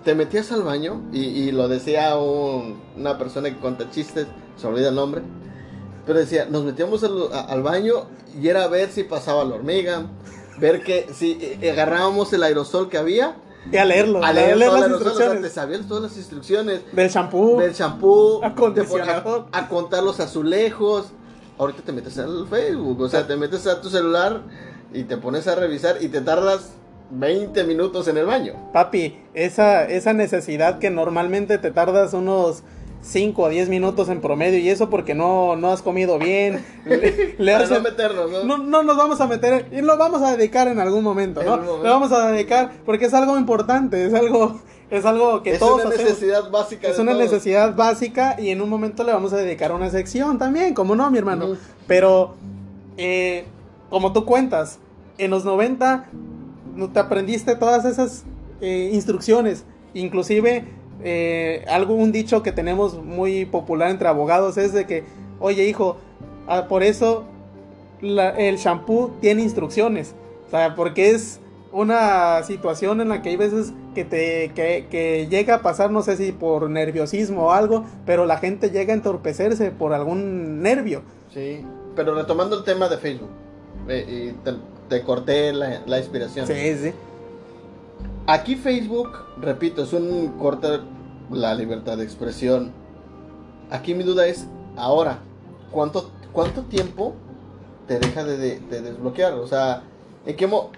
Te 0.05 0.15
metías 0.15 0.51
al 0.53 0.63
baño 0.63 1.03
y, 1.13 1.21
y 1.27 1.53
lo 1.53 1.69
decía 1.69 2.17
un- 2.17 2.81
una 2.97 3.19
persona 3.19 3.51
que 3.51 3.57
cuenta 3.57 3.91
chistes, 3.91 4.27
se 4.57 4.67
olvida 4.67 4.89
el 4.89 4.95
nombre. 4.95 5.23
Pero 6.09 6.19
decía, 6.19 6.47
nos 6.51 6.65
metíamos 6.65 7.05
al, 7.05 7.33
a- 7.33 7.43
al 7.43 7.63
baño 7.63 8.07
y 8.43 8.49
era 8.49 8.67
ver 8.67 8.91
si 8.91 9.05
pasaba 9.05 9.45
la 9.45 9.55
hormiga, 9.55 10.07
ver 10.59 10.83
que 10.83 11.07
si 11.15 11.39
eh, 11.41 11.71
agarrábamos 11.71 12.33
el 12.33 12.43
aerosol 12.43 12.89
que 12.89 12.99
había, 12.99 13.37
Y 13.71 13.77
a 13.77 13.85
leerlo, 13.85 14.25
a 14.25 14.29
a 14.29 14.33
leer 14.33 14.53
el 14.55 14.59
las 14.59 14.73
aerosol, 14.73 14.83
o 14.83 14.89
sea, 14.89 14.99
te 14.99 15.13
instrucciones 15.13 15.53
sabías 15.53 15.87
todas 15.87 16.03
las 16.05 16.17
instrucciones 16.17 16.81
del 16.93 17.09
shampoo. 17.11 17.61
del 17.61 17.73
shampoo, 17.75 18.43
Acondicionador. 18.45 19.47
a, 19.53 19.59
a 19.59 19.69
contar 19.69 20.03
los 20.03 20.19
azulejos. 20.19 21.13
Ahorita 21.59 21.83
te 21.83 21.93
metes 21.93 22.19
al 22.19 22.47
Facebook, 22.49 23.01
o 23.01 23.09
sea, 23.09 23.27
te 23.27 23.37
metes 23.37 23.67
a 23.67 23.81
tu 23.81 23.91
celular 23.91 24.41
y 24.93 25.05
te 25.05 25.17
pones 25.17 25.47
a 25.47 25.55
revisar 25.57 25.97
y 26.01 26.09
te 26.09 26.21
tardas 26.21 26.71
20 27.11 27.65
minutos 27.65 28.07
en 28.09 28.17
el 28.17 28.27
baño. 28.27 28.55
Papi, 28.73 29.19
esa, 29.35 29.85
esa 29.85 30.13
necesidad 30.13 30.79
que 30.79 30.91
normalmente 30.91 31.59
te 31.59 31.71
tardas 31.71 32.15
unos 32.15 32.63
5 33.01 33.43
o 33.43 33.49
10 33.49 33.69
minutos 33.69 34.09
en 34.09 34.21
promedio 34.21 34.59
y 34.59 34.69
eso 34.69 34.91
porque 34.91 35.15
no, 35.15 35.57
no 35.57 35.71
has 35.71 35.83
comido 35.83 36.19
bien. 36.19 36.65
le- 36.85 37.35
le 37.39 37.53
Para 37.53 37.67
no 37.69 37.81
meternos, 37.81 38.31
¿no? 38.31 38.45
no, 38.45 38.59
no 38.59 38.83
nos 38.83 38.97
vamos 38.97 39.21
a 39.21 39.27
meter 39.27 39.67
y 39.73 39.81
lo 39.83 39.97
vamos 39.97 40.21
a 40.23 40.37
dedicar 40.37 40.69
en 40.69 40.79
algún 40.81 41.05
momento, 41.05 41.41
En 41.41 41.47
¿no? 41.47 41.57
momento. 41.59 41.83
Lo 41.85 41.91
vamos 41.91 42.13
a 42.13 42.31
dedicar 42.33 42.73
porque 42.85 43.07
es 43.07 43.15
algo 43.15 43.39
importante, 43.39 44.05
es 44.05 44.13
algo, 44.15 44.61
es 44.91 45.05
algo 45.05 45.43
que 45.43 45.53
es 45.53 45.59
todos 45.59 45.85
una 45.85 45.91
hacemos. 45.91 46.09
necesidad 46.11 46.51
básica. 46.51 46.89
Es 46.89 46.99
una 46.99 47.13
todos. 47.13 47.25
necesidad 47.25 47.77
básica 47.77 48.37
y 48.39 48.51
en 48.51 48.61
un 48.61 48.69
momento 48.69 49.05
le 49.05 49.13
vamos 49.13 49.33
a 49.33 49.37
dedicar 49.37 49.73
una 49.73 49.91
sección 49.91 50.39
también, 50.39 50.75
como 50.75 50.95
no, 50.97 51.11
mi 51.11 51.19
hermano. 51.19 51.57
Pero, 51.87 52.35
eh, 52.97 53.45
como 53.91 54.13
tú 54.13 54.25
cuentas, 54.25 54.81
en 55.19 55.31
los 55.31 55.45
90 55.45 56.07
no 56.75 56.91
te 56.91 56.99
aprendiste 57.01 57.55
todas 57.57 57.85
esas 57.85 58.25
eh, 58.61 58.91
instrucciones. 58.93 59.65
Inclusive 59.95 60.65
eh, 61.03 61.65
algo, 61.69 61.95
un 61.95 62.13
dicho 62.13 62.43
que 62.43 62.53
tenemos 62.53 63.03
muy 63.03 63.45
popular 63.45 63.91
entre 63.91 64.09
abogados 64.09 64.57
es 64.57 64.73
de 64.73 64.87
que, 64.87 65.05
oye 65.41 65.69
hijo, 65.69 65.97
ah, 66.47 66.67
por 66.69 66.83
eso 66.83 67.25
el 68.01 68.57
shampoo 68.57 69.11
tiene 69.21 69.43
instrucciones. 69.43 70.15
O 70.47 70.51
sea, 70.51 70.75
porque 70.75 71.11
es 71.11 71.41
una 71.73 72.43
situación 72.45 73.01
en 73.01 73.09
la 73.11 73.23
que 73.23 73.31
hay 73.31 73.37
veces 73.37 73.73
que 73.95 74.05
te 74.05 74.53
que, 74.55 75.27
llega 75.31 75.57
a 75.57 75.63
pasar, 75.63 75.91
no 75.91 76.03
sé 76.03 76.17
si 76.17 76.33
por 76.33 76.69
nerviosismo 76.71 77.47
o 77.47 77.53
algo, 77.53 77.85
pero 78.07 78.27
la 78.27 78.39
gente 78.39 78.71
llega 78.71 78.93
a 78.93 78.97
entorpecerse 78.97 79.71
por 79.71 79.93
algún 79.93 80.63
nervio. 80.63 81.03
Sí, 81.33 81.65
pero 81.95 82.15
retomando 82.15 82.57
el 82.57 82.65
tema 82.65 82.89
de 82.89 82.97
Facebook, 82.99 83.29
eh, 83.89 84.33
y 84.35 84.89
te, 84.89 85.03
corté 85.03 85.53
la, 85.53 85.83
la, 85.87 85.99
inspiración. 85.99 86.47
Sí, 86.47 86.77
sí. 86.81 86.93
Aquí 88.29 88.57
Facebook, 88.57 89.09
repito, 89.41 89.85
es 89.85 89.95
un 89.95 90.35
corte 90.39 90.81
la 91.31 91.55
libertad 91.55 91.97
de 91.97 92.05
expresión. 92.05 92.73
Aquí 93.71 93.95
mi 93.95 94.05
duda 94.05 94.27
es, 94.27 94.47
ahora, 94.77 95.21
¿cuánto, 95.71 96.11
cuánto 96.31 96.65
tiempo 96.65 97.15
te 97.87 97.99
deja 97.99 98.25
de, 98.25 98.61
desbloquear? 98.61 99.33
O 99.33 99.47
sea, 99.47 99.83
¿en 100.27 100.37
qué 100.37 100.47
mo 100.47 100.71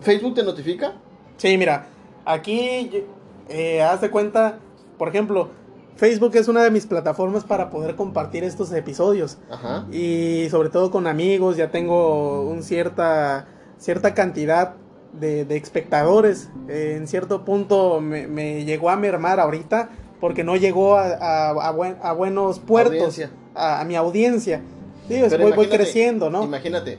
¿Facebook 0.00 0.34
te 0.34 0.42
notifica? 0.42 0.94
Sí, 1.36 1.56
mira, 1.56 1.86
aquí 2.24 3.04
eh, 3.48 3.80
haz 3.80 4.00
de 4.00 4.10
cuenta, 4.10 4.58
por 4.98 5.10
ejemplo, 5.10 5.50
Facebook 5.94 6.34
es 6.34 6.48
una 6.48 6.64
de 6.64 6.72
mis 6.72 6.86
plataformas 6.86 7.44
para 7.44 7.70
poder 7.70 7.94
compartir 7.94 8.42
estos 8.42 8.72
episodios. 8.72 9.38
Ajá. 9.48 9.86
Y 9.92 10.48
sobre 10.50 10.70
todo 10.70 10.90
con 10.90 11.06
amigos, 11.06 11.56
ya 11.56 11.70
tengo 11.70 12.42
un 12.42 12.64
cierta, 12.64 13.46
cierta 13.78 14.12
cantidad 14.12 14.74
de, 15.12 15.44
de 15.44 15.56
espectadores. 15.56 16.50
en 16.68 17.06
cierto 17.06 17.44
punto 17.44 18.00
me, 18.00 18.64
llegó 18.64 18.90
a 18.90 18.96
mermar 18.96 19.40
ahorita 19.40 19.90
porque 20.20 20.44
no 20.44 20.56
llegó 20.56 20.96
a, 20.96 21.50
a, 21.50 22.12
buenos 22.12 22.58
puertos, 22.58 23.20
a, 23.54 23.84
mi 23.84 23.94
audiencia. 23.94 24.62
Sí, 25.06 25.20
voy, 25.38 25.52
voy, 25.52 25.68
creciendo, 25.68 26.28
¿no? 26.28 26.44
Imagínate, 26.44 26.98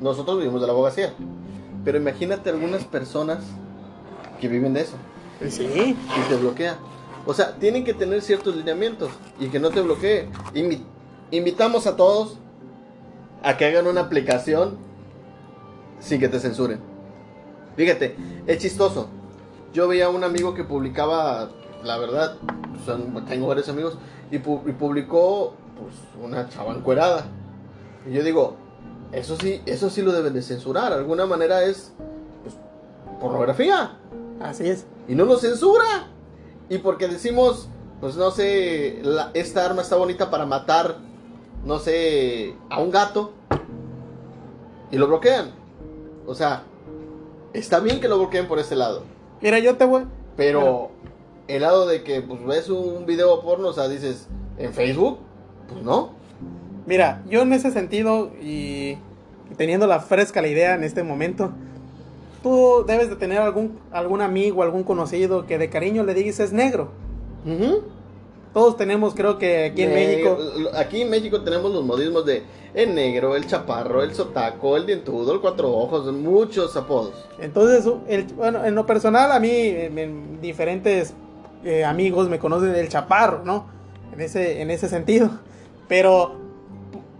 nosotros 0.00 0.38
vivimos 0.38 0.60
de 0.60 0.66
la 0.66 0.72
abogacía, 0.72 1.14
pero 1.84 1.98
imagínate 1.98 2.50
algunas 2.50 2.84
personas 2.84 3.38
que 4.40 4.48
viven 4.48 4.74
de 4.74 4.82
eso. 4.82 4.96
Sí. 5.48 5.64
Y 5.96 6.28
te 6.28 6.36
bloquea. 6.36 6.78
O 7.26 7.34
sea, 7.34 7.54
tienen 7.56 7.84
que 7.84 7.94
tener 7.94 8.22
ciertos 8.22 8.56
lineamientos 8.56 9.10
y 9.38 9.48
que 9.48 9.58
no 9.58 9.70
te 9.70 9.80
bloquee. 9.80 10.28
invitamos 11.30 11.86
a 11.86 11.96
todos 11.96 12.38
a 13.42 13.56
que 13.56 13.64
hagan 13.64 13.86
una 13.86 14.02
aplicación 14.02 14.78
sin 15.98 16.20
que 16.20 16.28
te 16.28 16.40
censuren. 16.40 16.89
Fíjate, 17.76 18.16
es 18.46 18.58
chistoso. 18.58 19.08
Yo 19.72 19.88
veía 19.88 20.06
a 20.06 20.10
un 20.10 20.24
amigo 20.24 20.54
que 20.54 20.64
publicaba, 20.64 21.50
la 21.84 21.98
verdad, 21.98 22.36
tengo 23.28 23.46
varios 23.46 23.68
amigos, 23.68 23.96
y, 24.30 24.38
publicó 24.38 25.54
pues, 25.78 25.94
una 26.22 26.48
chava 26.48 26.74
encuerada. 26.74 27.26
Y 28.08 28.12
yo 28.12 28.22
digo, 28.22 28.56
eso 29.12 29.36
sí, 29.36 29.60
eso 29.66 29.90
sí 29.90 30.02
lo 30.02 30.12
deben 30.12 30.32
de 30.34 30.42
censurar. 30.42 30.92
De 30.92 30.98
alguna 30.98 31.26
manera 31.26 31.64
es 31.64 31.92
pues, 32.42 32.54
pornografía. 33.20 33.96
Así 34.40 34.68
es. 34.68 34.86
Y 35.08 35.14
no 35.14 35.24
lo 35.24 35.36
censura. 35.36 36.08
Y 36.68 36.78
porque 36.78 37.08
decimos, 37.08 37.68
pues 38.00 38.16
no 38.16 38.30
sé, 38.30 39.02
esta 39.34 39.66
arma 39.66 39.82
está 39.82 39.96
bonita 39.96 40.30
para 40.30 40.46
matar, 40.46 40.98
no 41.64 41.78
sé, 41.78 42.54
a 42.68 42.80
un 42.80 42.90
gato. 42.90 43.32
Y 44.92 44.96
lo 44.96 45.08
bloquean. 45.08 45.50
O 46.26 46.34
sea, 46.34 46.64
está 47.52 47.80
bien 47.80 48.00
que 48.00 48.08
lo 48.08 48.18
bloqueen 48.18 48.46
por 48.48 48.58
ese 48.58 48.76
lado. 48.76 49.02
Mira, 49.40 49.58
yo 49.58 49.76
te 49.76 49.84
voy. 49.84 50.04
Pero 50.36 50.90
el 51.48 51.62
lado 51.62 51.86
de 51.86 52.02
que 52.02 52.22
pues 52.22 52.44
ves 52.44 52.68
un 52.68 53.06
video 53.06 53.42
porno, 53.42 53.68
o 53.68 53.72
sea, 53.72 53.88
dices, 53.88 54.28
en 54.58 54.72
Facebook, 54.72 55.18
pues 55.68 55.82
no. 55.82 56.10
Mira, 56.86 57.22
yo 57.28 57.42
en 57.42 57.52
ese 57.52 57.70
sentido 57.70 58.30
y 58.40 58.98
teniendo 59.56 59.86
la 59.86 60.00
fresca 60.00 60.40
la 60.40 60.48
idea 60.48 60.74
en 60.74 60.84
este 60.84 61.02
momento, 61.02 61.52
tú 62.42 62.84
debes 62.86 63.10
de 63.10 63.16
tener 63.16 63.38
algún, 63.38 63.78
algún 63.92 64.22
amigo, 64.22 64.62
algún 64.62 64.84
conocido 64.84 65.46
que 65.46 65.58
de 65.58 65.68
cariño 65.68 66.04
le 66.04 66.14
digas 66.14 66.40
es 66.40 66.52
negro. 66.52 66.90
Todos 68.52 68.76
tenemos, 68.76 69.14
creo 69.14 69.38
que 69.38 69.66
aquí 69.66 69.82
en 69.82 69.94
México. 69.94 70.38
Aquí 70.74 71.02
en 71.02 71.10
México 71.10 71.42
tenemos 71.42 71.72
los 71.72 71.84
modismos 71.84 72.26
de 72.26 72.42
el 72.74 72.94
negro, 72.94 73.36
el 73.36 73.46
chaparro, 73.46 74.02
el 74.02 74.14
sotaco, 74.14 74.76
el 74.76 74.86
dientudo, 74.86 75.32
el 75.34 75.40
cuatro 75.40 75.70
ojos, 75.70 76.12
muchos 76.12 76.76
apodos. 76.76 77.26
Entonces, 77.38 77.90
bueno, 78.36 78.64
en 78.64 78.74
lo 78.74 78.86
personal, 78.86 79.30
a 79.30 79.38
mí, 79.38 79.74
diferentes 80.40 81.14
eh, 81.64 81.84
amigos 81.84 82.28
me 82.28 82.38
conocen 82.38 82.74
el 82.74 82.88
chaparro, 82.88 83.42
¿no? 83.44 83.66
En 84.12 84.20
ese, 84.20 84.62
en 84.62 84.70
ese 84.70 84.88
sentido. 84.88 85.30
Pero 85.86 86.34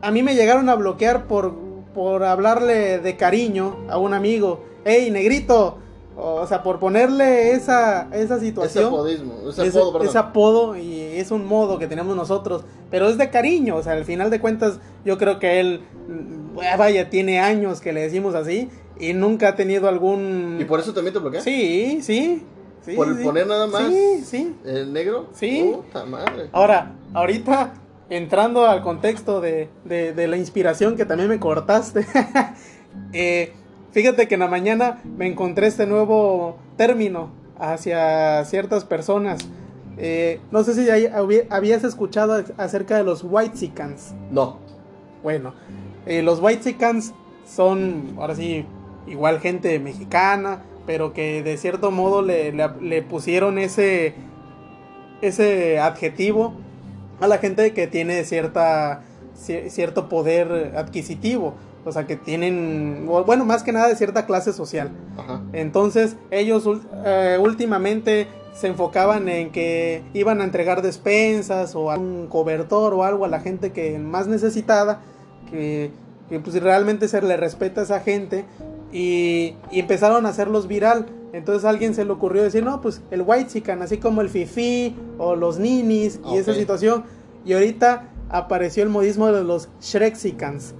a 0.00 0.10
mí 0.10 0.22
me 0.22 0.34
llegaron 0.34 0.68
a 0.68 0.74
bloquear 0.74 1.26
por, 1.26 1.54
por 1.94 2.24
hablarle 2.24 2.98
de 2.98 3.16
cariño 3.16 3.76
a 3.88 3.98
un 3.98 4.14
amigo. 4.14 4.64
¡Ey, 4.84 5.10
negrito! 5.10 5.78
O 6.22 6.46
sea, 6.46 6.62
por 6.62 6.78
ponerle 6.78 7.52
esa, 7.52 8.08
esa 8.12 8.38
situación. 8.38 8.84
Ese 8.84 8.94
apodismo, 8.94 9.34
ese 9.48 9.78
apodo. 9.78 10.02
Ese 10.02 10.18
apodo 10.18 10.76
y 10.76 11.00
es 11.00 11.30
un 11.30 11.46
modo 11.46 11.78
que 11.78 11.86
tenemos 11.86 12.14
nosotros. 12.14 12.64
Pero 12.90 13.08
es 13.08 13.16
de 13.16 13.30
cariño, 13.30 13.76
o 13.76 13.82
sea, 13.82 13.94
al 13.94 14.04
final 14.04 14.30
de 14.30 14.40
cuentas, 14.40 14.80
yo 15.04 15.16
creo 15.16 15.38
que 15.38 15.60
él, 15.60 15.80
mm, 16.08 16.76
vaya, 16.78 17.08
tiene 17.08 17.40
años 17.40 17.80
que 17.80 17.92
le 17.92 18.02
decimos 18.02 18.34
así 18.34 18.68
y 18.98 19.14
nunca 19.14 19.48
ha 19.48 19.56
tenido 19.56 19.88
algún. 19.88 20.58
¿Y 20.60 20.64
por 20.64 20.80
eso 20.80 20.92
también 20.92 21.14
te 21.14 21.20
bloquea? 21.20 21.40
Sí, 21.40 22.00
sí. 22.02 22.44
sí 22.84 22.94
¿Por 22.94 23.22
poner 23.22 23.46
nada 23.46 23.66
más? 23.66 23.88
Sí, 23.88 24.22
sí. 24.24 24.56
¿El 24.64 24.92
negro? 24.92 25.28
Sí. 25.32 25.72
Puta 25.74 26.04
madre. 26.04 26.50
Ahora, 26.52 26.92
ahorita, 27.14 27.72
entrando 28.10 28.66
al 28.66 28.82
contexto 28.82 29.40
de, 29.40 29.70
de, 29.84 30.12
de 30.12 30.28
la 30.28 30.36
inspiración 30.36 30.96
que 30.96 31.06
también 31.06 31.30
me 31.30 31.40
cortaste. 31.40 32.06
eh 33.14 33.54
Fíjate 33.92 34.28
que 34.28 34.34
en 34.34 34.40
la 34.40 34.48
mañana 34.48 35.00
me 35.16 35.26
encontré 35.26 35.66
este 35.66 35.86
nuevo 35.86 36.56
término 36.76 37.30
hacia 37.58 38.44
ciertas 38.44 38.84
personas. 38.84 39.40
Eh, 39.98 40.40
no 40.50 40.62
sé 40.64 40.74
si 40.74 40.88
habías 41.50 41.84
escuchado 41.84 42.44
acerca 42.56 42.96
de 42.96 43.04
los 43.04 43.24
Whitesicans. 43.24 44.14
No. 44.30 44.58
Bueno, 45.22 45.54
eh, 46.06 46.22
los 46.22 46.40
Whitesicans 46.40 47.12
son, 47.44 48.14
ahora 48.18 48.34
sí, 48.34 48.64
igual 49.06 49.40
gente 49.40 49.78
mexicana, 49.78 50.62
pero 50.86 51.12
que 51.12 51.42
de 51.42 51.56
cierto 51.56 51.90
modo 51.90 52.22
le, 52.22 52.52
le 52.52 53.02
pusieron 53.02 53.58
ese, 53.58 54.14
ese 55.20 55.78
adjetivo 55.78 56.54
a 57.20 57.26
la 57.26 57.38
gente 57.38 57.74
que 57.74 57.86
tiene 57.86 58.24
cierta, 58.24 59.02
cierto 59.34 60.08
poder 60.08 60.74
adquisitivo. 60.76 61.54
O 61.84 61.92
sea, 61.92 62.06
que 62.06 62.16
tienen, 62.16 63.06
bueno, 63.06 63.44
más 63.44 63.62
que 63.62 63.72
nada 63.72 63.88
de 63.88 63.96
cierta 63.96 64.26
clase 64.26 64.52
social. 64.52 64.90
Entonces, 65.52 66.16
ellos 66.30 66.68
eh, 67.04 67.38
últimamente 67.40 68.28
se 68.52 68.66
enfocaban 68.66 69.28
en 69.28 69.50
que 69.50 70.02
iban 70.12 70.40
a 70.40 70.44
entregar 70.44 70.82
despensas 70.82 71.74
o 71.74 71.86
un 71.96 72.26
cobertor 72.26 72.92
o 72.92 73.04
algo 73.04 73.24
a 73.24 73.28
la 73.28 73.40
gente 73.40 73.72
que 73.72 73.98
más 73.98 74.26
necesitada, 74.26 75.00
que, 75.50 75.90
pues 76.44 76.62
realmente 76.62 77.08
se 77.08 77.22
le 77.22 77.36
respeta 77.36 77.80
a 77.80 77.84
esa 77.84 78.00
gente 78.00 78.44
y, 78.92 79.54
empezaron 79.72 80.26
a 80.26 80.30
hacerlos 80.30 80.68
viral. 80.68 81.06
Entonces 81.32 81.64
a 81.64 81.70
alguien 81.70 81.94
se 81.94 82.04
le 82.04 82.10
ocurrió 82.10 82.42
decir, 82.42 82.64
no, 82.64 82.80
pues 82.80 83.00
el 83.10 83.22
white 83.24 83.46
chican, 83.46 83.82
así 83.82 83.98
como 83.98 84.20
el 84.20 84.28
fifi 84.28 84.96
o 85.16 85.36
los 85.36 85.58
ninis 85.58 86.20
y 86.30 86.36
esa 86.36 86.52
situación. 86.52 87.04
Y 87.46 87.54
ahorita 87.54 88.08
apareció 88.28 88.82
el 88.82 88.90
modismo 88.90 89.28
de 89.32 89.44
los 89.44 89.68
shrexicans 89.80 90.74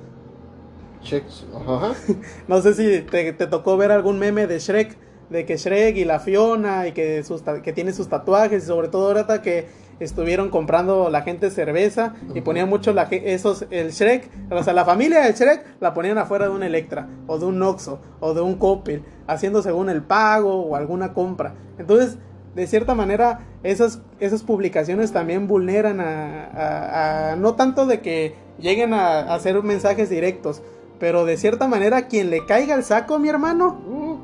no 2.49 2.61
sé 2.63 2.75
si 2.75 3.01
te, 3.03 3.33
tocó 3.33 3.77
ver 3.77 3.93
algún 3.93 4.19
meme 4.19 4.47
de 4.47 4.59
Shrek, 4.59 4.97
de 5.31 5.47
que 5.47 5.57
Shrek 5.57 5.97
y 5.97 6.05
la 6.05 6.21
Fiona 6.21 6.87
y 6.87 6.93
que, 6.93 7.23
que 7.63 7.73
tiene 7.73 7.93
sus 7.93 8.09
tatuajes 8.09 8.65
y 8.65 8.67
sobre 8.67 8.89
todo 8.89 9.09
ahorita 9.09 9.43
que 9.43 9.69
estuvieron 10.01 10.49
comprando 10.49 11.11
la 11.11 11.23
gente 11.23 11.51
cerveza 11.51 12.15
y 12.35 12.41
ponían 12.41 12.69
mucho 12.69 12.93
la, 12.93 13.03
esos, 13.11 13.67
el 13.71 13.91
Shrek, 13.91 14.31
o 14.51 14.63
sea, 14.63 14.73
la 14.73 14.85
familia 14.85 15.21
del 15.21 15.35
Shrek 15.35 15.65
la 15.79 15.95
ponían 15.95 16.19
afuera 16.19 16.47
de 16.47 16.53
un 16.53 16.63
Electra 16.63 17.09
o 17.27 17.39
de 17.39 17.45
un 17.47 17.63
Oxxo 17.63 18.01
o 18.19 18.35
de 18.35 18.41
un 18.41 18.55
Coppel, 18.57 19.05
haciendo 19.27 19.63
según 19.63 19.91
el 19.91 20.03
pago 20.03 20.63
o 20.63 20.75
alguna 20.75 21.13
compra. 21.13 21.55
Entonces, 21.79 22.19
de 22.55 22.67
cierta 22.67 22.95
manera, 22.95 23.41
esas, 23.63 24.01
esas 24.19 24.43
publicaciones 24.43 25.13
también 25.13 25.47
vulneran 25.47 26.01
a, 26.01 27.37
no 27.39 27.55
tanto 27.55 27.87
de 27.87 28.01
que 28.01 28.35
lleguen 28.59 28.93
a 28.93 29.33
hacer 29.35 29.63
mensajes 29.63 30.11
directos, 30.11 30.63
pero 31.01 31.25
de 31.25 31.37
cierta 31.39 31.67
manera, 31.67 32.07
quien 32.07 32.31
le 32.31 32.45
caiga 32.45 32.77
el 32.77 32.85
saco, 32.85 33.19
mi 33.19 33.29
hermano. 33.31 33.81
Uh, 33.89 34.19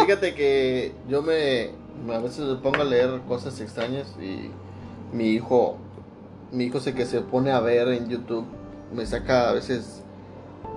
fíjate 0.00 0.34
que 0.34 0.92
yo 1.08 1.22
me, 1.22 1.70
a 2.14 2.18
veces 2.20 2.46
me 2.46 2.54
pongo 2.54 2.80
a 2.80 2.84
leer 2.84 3.20
cosas 3.26 3.60
extrañas 3.60 4.14
y 4.22 4.50
mi 5.14 5.30
hijo, 5.30 5.76
mi 6.52 6.64
hijo 6.64 6.80
sé 6.80 6.94
que 6.94 7.04
se 7.04 7.20
pone 7.20 7.50
a 7.50 7.60
ver 7.60 7.88
en 7.88 8.08
YouTube, 8.08 8.46
me 8.94 9.04
saca 9.04 9.50
a 9.50 9.52
veces 9.52 10.02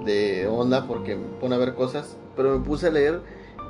de 0.03 0.47
onda 0.47 0.87
porque 0.87 1.15
me 1.15 1.27
pone 1.39 1.55
a 1.55 1.59
ver 1.59 1.75
cosas, 1.75 2.17
pero 2.35 2.57
me 2.57 2.65
puse 2.65 2.87
a 2.87 2.91
leer 2.91 3.21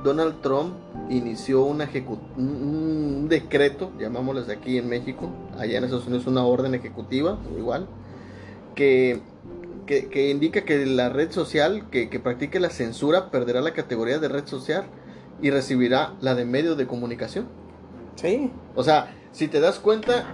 Donald 0.06 0.42
Trump 0.42 0.74
inició 1.10 1.64
un 1.64 3.28
decreto, 3.30 3.92
llamámosles 4.00 4.50
aquí 4.50 4.78
en 4.78 4.88
México, 4.88 5.30
allá 5.60 5.78
en 5.78 5.84
Estados 5.84 6.08
Unidos 6.08 6.26
una 6.28 6.46
orden 6.46 6.74
ejecutiva, 6.74 7.38
igual, 7.58 7.88
que, 8.74 9.22
que, 9.86 10.30
indica 10.30 10.64
que 10.64 10.86
la 10.86 11.10
red 11.10 11.32
social 11.32 11.90
que, 11.90 12.10
que 12.10 12.20
practique 12.20 12.60
la 12.60 12.70
censura 12.70 13.32
perderá 13.32 13.62
la 13.62 13.74
categoría 13.74 14.20
de 14.20 14.28
red 14.28 14.48
social 14.48 14.86
y 15.42 15.50
recibirá 15.50 16.14
la 16.22 16.36
de 16.36 16.46
medio 16.46 16.76
de 16.76 16.88
comunicación. 16.88 17.48
Sí. 18.16 18.52
O 18.76 18.84
sea, 18.84 19.16
si 19.32 19.48
te 19.48 19.60
das 19.60 19.80
cuenta, 19.80 20.34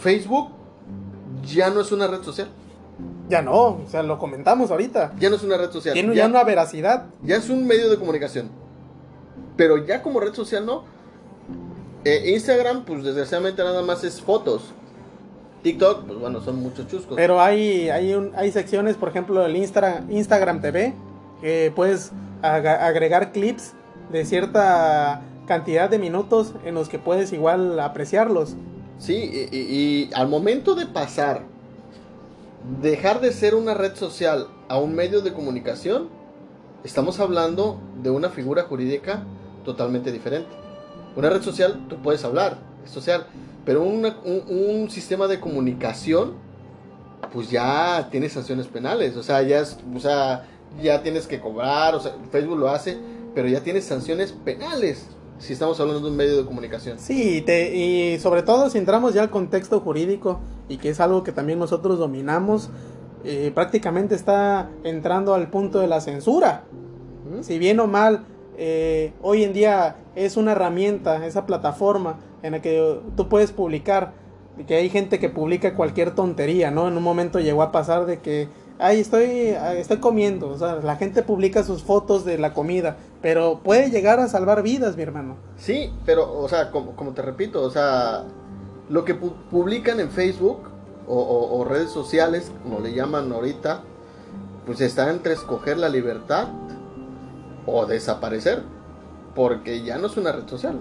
Facebook 0.00 0.50
ya 1.44 1.70
no 1.70 1.80
es 1.80 1.92
una 1.92 2.06
red 2.06 2.22
social. 2.22 2.48
Ya 3.28 3.42
no, 3.42 3.52
o 3.52 3.84
sea, 3.88 4.02
lo 4.02 4.18
comentamos 4.18 4.70
ahorita. 4.70 5.14
Ya 5.18 5.30
no 5.30 5.36
es 5.36 5.42
una 5.42 5.56
red 5.56 5.70
social. 5.70 5.94
Tiene 5.94 6.14
ya, 6.14 6.26
una 6.26 6.44
veracidad. 6.44 7.06
Ya 7.22 7.36
es 7.36 7.48
un 7.50 7.66
medio 7.66 7.90
de 7.90 7.96
comunicación. 7.98 8.50
Pero 9.56 9.84
ya 9.84 10.02
como 10.02 10.20
red 10.20 10.34
social 10.34 10.64
no. 10.64 10.84
Eh, 12.04 12.32
Instagram, 12.32 12.84
pues 12.84 13.04
desgraciadamente 13.04 13.62
nada 13.62 13.82
más 13.82 14.02
es 14.04 14.20
fotos. 14.20 14.72
TikTok, 15.62 16.04
pues 16.04 16.18
bueno, 16.18 16.40
son 16.40 16.62
muchos 16.62 16.86
chuscos. 16.86 17.16
Pero 17.16 17.40
hay, 17.40 17.90
hay, 17.90 18.14
un, 18.14 18.32
hay 18.36 18.52
secciones, 18.52 18.96
por 18.96 19.08
ejemplo, 19.08 19.44
el 19.44 19.56
Insta, 19.56 20.04
Instagram 20.08 20.60
TV, 20.60 20.94
que 21.40 21.72
puedes 21.74 22.12
agregar 22.42 23.32
clips 23.32 23.74
de 24.12 24.24
cierta 24.24 25.22
cantidad 25.46 25.90
de 25.90 25.98
minutos 25.98 26.54
en 26.64 26.74
los 26.74 26.88
que 26.88 26.98
puedes 26.98 27.32
igual 27.32 27.80
apreciarlos. 27.80 28.54
Sí, 28.98 29.48
y, 29.50 30.10
al 30.14 30.28
momento 30.28 30.74
de 30.74 30.86
pasar, 30.86 31.42
dejar 32.80 33.20
de 33.20 33.32
ser 33.32 33.54
una 33.54 33.74
red 33.74 33.94
social 33.94 34.48
a 34.68 34.78
un 34.78 34.94
medio 34.94 35.22
de 35.22 35.32
comunicación, 35.32 36.08
estamos 36.84 37.18
hablando 37.20 37.80
de 38.02 38.10
una 38.10 38.28
figura 38.28 38.64
jurídica 38.64 39.24
totalmente 39.64 40.12
diferente. 40.12 40.50
Una 41.16 41.30
red 41.30 41.42
social, 41.42 41.86
tú 41.88 41.96
puedes 41.96 42.24
hablar, 42.24 42.58
es 42.84 42.90
social, 42.90 43.26
pero 43.68 43.82
un, 43.82 44.02
un, 44.48 44.88
sistema 44.88 45.28
de 45.28 45.40
comunicación, 45.40 46.32
pues 47.30 47.50
ya 47.50 48.08
tiene 48.10 48.30
sanciones 48.30 48.66
penales, 48.66 49.14
o 49.14 49.22
sea, 49.22 49.42
ya 49.42 49.60
es, 49.60 49.76
o 49.94 50.00
sea, 50.00 50.48
ya 50.82 51.02
tienes 51.02 51.26
que 51.26 51.38
cobrar, 51.38 51.94
o 51.94 52.00
sea, 52.00 52.16
Facebook 52.32 52.56
lo 52.56 52.70
hace, 52.70 52.96
pero 53.34 53.46
ya 53.46 53.62
tienes 53.62 53.84
sanciones 53.84 54.32
penales 54.32 55.08
si 55.36 55.52
estamos 55.52 55.78
hablando 55.80 56.00
de 56.00 56.10
un 56.10 56.16
medio 56.16 56.38
de 56.38 56.46
comunicación. 56.46 56.98
Sí, 56.98 57.42
te, 57.42 57.76
y 57.76 58.18
sobre 58.20 58.42
todo 58.42 58.70
si 58.70 58.78
entramos 58.78 59.12
ya 59.12 59.20
al 59.20 59.28
contexto 59.28 59.80
jurídico 59.80 60.40
y 60.70 60.78
que 60.78 60.88
es 60.88 60.98
algo 60.98 61.22
que 61.22 61.32
también 61.32 61.58
nosotros 61.58 61.98
dominamos, 61.98 62.70
eh, 63.22 63.52
prácticamente 63.54 64.14
está 64.14 64.70
entrando 64.82 65.34
al 65.34 65.50
punto 65.50 65.80
de 65.80 65.88
la 65.88 66.00
censura. 66.00 66.64
Si 67.42 67.58
bien 67.58 67.80
o 67.80 67.86
mal, 67.86 68.24
eh, 68.56 69.12
hoy 69.20 69.44
en 69.44 69.52
día 69.52 69.96
es 70.14 70.38
una 70.38 70.52
herramienta, 70.52 71.26
esa 71.26 71.44
plataforma 71.44 72.18
en 72.42 72.52
la 72.52 72.62
que 72.62 73.00
tú 73.16 73.28
puedes 73.28 73.52
publicar, 73.52 74.12
que 74.66 74.76
hay 74.76 74.88
gente 74.88 75.18
que 75.18 75.28
publica 75.28 75.74
cualquier 75.74 76.14
tontería, 76.14 76.70
¿no? 76.70 76.88
En 76.88 76.96
un 76.96 77.02
momento 77.02 77.40
llegó 77.40 77.62
a 77.62 77.72
pasar 77.72 78.06
de 78.06 78.18
que 78.18 78.48
ay, 78.78 79.00
estoy, 79.00 79.54
estoy 79.76 79.98
comiendo. 79.98 80.48
O 80.48 80.58
sea, 80.58 80.76
la 80.76 80.96
gente 80.96 81.22
publica 81.22 81.62
sus 81.62 81.82
fotos 81.82 82.24
de 82.24 82.38
la 82.38 82.54
comida, 82.54 82.96
pero 83.20 83.60
puede 83.62 83.90
llegar 83.90 84.20
a 84.20 84.28
salvar 84.28 84.62
vidas, 84.62 84.96
mi 84.96 85.02
hermano. 85.02 85.36
Sí, 85.56 85.92
pero, 86.06 86.38
o 86.38 86.48
sea, 86.48 86.70
como, 86.70 86.96
como 86.96 87.12
te 87.12 87.22
repito, 87.22 87.62
o 87.62 87.70
sea, 87.70 88.24
lo 88.88 89.04
que 89.04 89.14
publican 89.14 90.00
en 90.00 90.10
Facebook 90.10 90.70
o, 91.10 91.64
redes 91.66 91.90
sociales, 91.90 92.52
como 92.62 92.80
le 92.80 92.92
llaman 92.92 93.32
ahorita, 93.32 93.80
pues 94.66 94.82
está 94.82 95.08
entre 95.10 95.32
escoger 95.32 95.78
la 95.78 95.88
libertad 95.88 96.48
o 97.64 97.86
desaparecer, 97.86 98.62
porque 99.34 99.82
ya 99.82 99.96
no 99.96 100.08
es 100.08 100.18
una 100.18 100.32
red 100.32 100.46
social. 100.46 100.78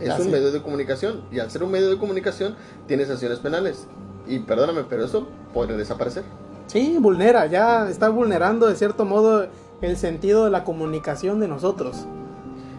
Es 0.00 0.18
un 0.18 0.30
medio 0.30 0.52
de 0.52 0.62
comunicación 0.62 1.22
y 1.30 1.38
al 1.38 1.50
ser 1.50 1.62
un 1.62 1.70
medio 1.70 1.90
de 1.90 1.98
comunicación 1.98 2.56
tiene 2.86 3.04
sanciones 3.04 3.38
penales. 3.38 3.86
Y 4.26 4.40
perdóname, 4.40 4.84
pero 4.88 5.04
eso 5.04 5.26
puede 5.54 5.76
desaparecer. 5.76 6.24
Sí, 6.66 6.98
vulnera, 7.00 7.46
ya 7.46 7.88
está 7.88 8.10
vulnerando 8.10 8.66
de 8.66 8.76
cierto 8.76 9.04
modo 9.04 9.46
el 9.80 9.96
sentido 9.96 10.44
de 10.44 10.50
la 10.50 10.64
comunicación 10.64 11.40
de 11.40 11.48
nosotros. 11.48 12.04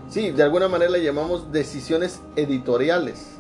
Sí, 0.09 0.31
de 0.31 0.43
alguna 0.43 0.67
manera 0.67 0.91
le 0.91 1.03
llamamos 1.03 1.51
decisiones 1.51 2.21
editoriales, 2.35 3.37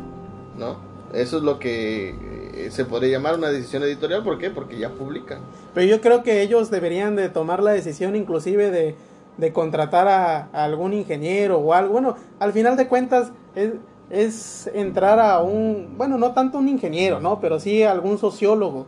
¿no? 0.57 0.77
Eso 1.13 1.37
es 1.37 1.43
lo 1.43 1.57
que 1.59 2.15
eh, 2.53 2.69
se 2.71 2.85
podría 2.85 3.17
llamar 3.17 3.35
una 3.35 3.49
decisión 3.49 3.83
editorial, 3.83 4.23
¿por 4.23 4.37
qué? 4.37 4.49
Porque 4.49 4.77
ya 4.77 4.89
publican. 4.89 5.39
Pero 5.73 5.87
yo 5.87 6.01
creo 6.01 6.23
que 6.23 6.41
ellos 6.41 6.69
deberían 6.69 7.15
de 7.15 7.29
tomar 7.29 7.63
la 7.63 7.71
decisión 7.71 8.15
inclusive 8.15 8.69
de, 8.69 8.95
de 9.37 9.53
contratar 9.53 10.07
a, 10.07 10.49
algún 10.51 10.93
ingeniero 10.93 11.57
o 11.57 11.73
algo. 11.73 11.93
Bueno, 11.93 12.15
al 12.39 12.53
final 12.53 12.77
de 12.77 12.87
cuentas 12.87 13.31
es, 13.55 13.73
es 14.09 14.69
entrar 14.73 15.19
a 15.19 15.39
un, 15.39 15.95
bueno, 15.97 16.17
no 16.17 16.31
tanto 16.33 16.57
un 16.57 16.67
ingeniero, 16.67 17.19
¿no? 17.19 17.39
Pero 17.39 17.59
sí 17.59 17.83
algún 17.83 18.17
sociólogo 18.17 18.87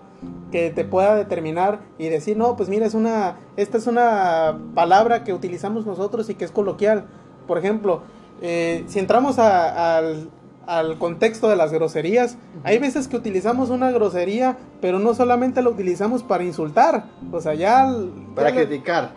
que 0.51 0.69
te 0.69 0.83
pueda 0.83 1.15
determinar 1.15 1.79
y 1.97 2.09
decir, 2.09 2.37
no, 2.37 2.55
pues 2.55 2.69
mira, 2.69 2.85
es 2.85 2.93
una, 2.93 3.37
esta 3.57 3.77
es 3.77 3.87
una 3.87 4.57
palabra 4.75 5.23
que 5.23 5.33
utilizamos 5.33 5.85
nosotros 5.85 6.29
y 6.29 6.35
que 6.35 6.45
es 6.45 6.51
coloquial. 6.51 7.05
Por 7.47 7.57
ejemplo, 7.57 8.01
eh, 8.41 8.83
si 8.87 8.99
entramos 8.99 9.39
al, 9.39 10.29
al, 10.65 10.97
contexto 10.97 11.49
de 11.49 11.55
las 11.55 11.71
groserías, 11.71 12.37
hay 12.63 12.79
veces 12.79 13.07
que 13.07 13.17
utilizamos 13.17 13.69
una 13.69 13.91
grosería, 13.91 14.57
pero 14.79 14.99
no 14.99 15.13
solamente 15.13 15.61
la 15.61 15.69
utilizamos 15.69 16.23
para 16.23 16.43
insultar, 16.43 17.05
o 17.31 17.39
sea, 17.39 17.53
ya... 17.53 17.91
Para 18.35 18.53
criticar. 18.53 19.11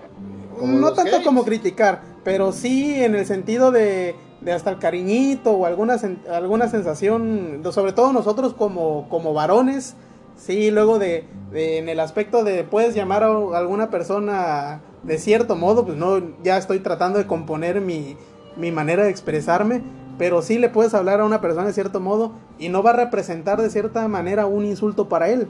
no 0.62 0.92
tanto 0.92 1.22
como 1.22 1.44
criticar, 1.44 2.02
pero 2.22 2.52
sí 2.52 3.02
en 3.02 3.14
el 3.14 3.26
sentido 3.26 3.72
de, 3.72 4.14
de 4.44 4.52
hasta 4.52 4.70
el 4.70 4.78
cariñito 4.78 5.52
o 5.52 5.66
alguna, 5.66 5.96
alguna 6.30 6.68
sensación, 6.68 7.62
sobre 7.72 7.92
todo 7.92 8.12
nosotros 8.12 8.54
como, 8.54 9.08
como 9.08 9.32
varones, 9.32 9.96
Sí, 10.36 10.70
luego 10.70 10.98
de, 10.98 11.26
en 11.52 11.88
el 11.88 12.00
aspecto 12.00 12.44
de 12.44 12.64
puedes 12.64 12.94
llamar 12.94 13.22
a 13.22 13.28
alguna 13.56 13.90
persona 13.90 14.80
de 15.02 15.18
cierto 15.18 15.54
modo, 15.56 15.84
pues 15.84 15.96
no, 15.96 16.20
ya 16.42 16.56
estoy 16.56 16.80
tratando 16.80 17.18
de 17.18 17.26
componer 17.26 17.80
mi, 17.80 18.16
mi 18.56 18.72
manera 18.72 19.04
de 19.04 19.10
expresarme, 19.10 19.82
pero 20.18 20.42
sí 20.42 20.58
le 20.58 20.68
puedes 20.68 20.94
hablar 20.94 21.20
a 21.20 21.24
una 21.24 21.40
persona 21.40 21.66
de 21.66 21.72
cierto 21.72 22.00
modo 22.00 22.32
y 22.58 22.68
no 22.68 22.82
va 22.82 22.90
a 22.90 22.94
representar 22.94 23.60
de 23.60 23.70
cierta 23.70 24.06
manera 24.08 24.46
un 24.46 24.64
insulto 24.64 25.08
para 25.08 25.28
él. 25.28 25.46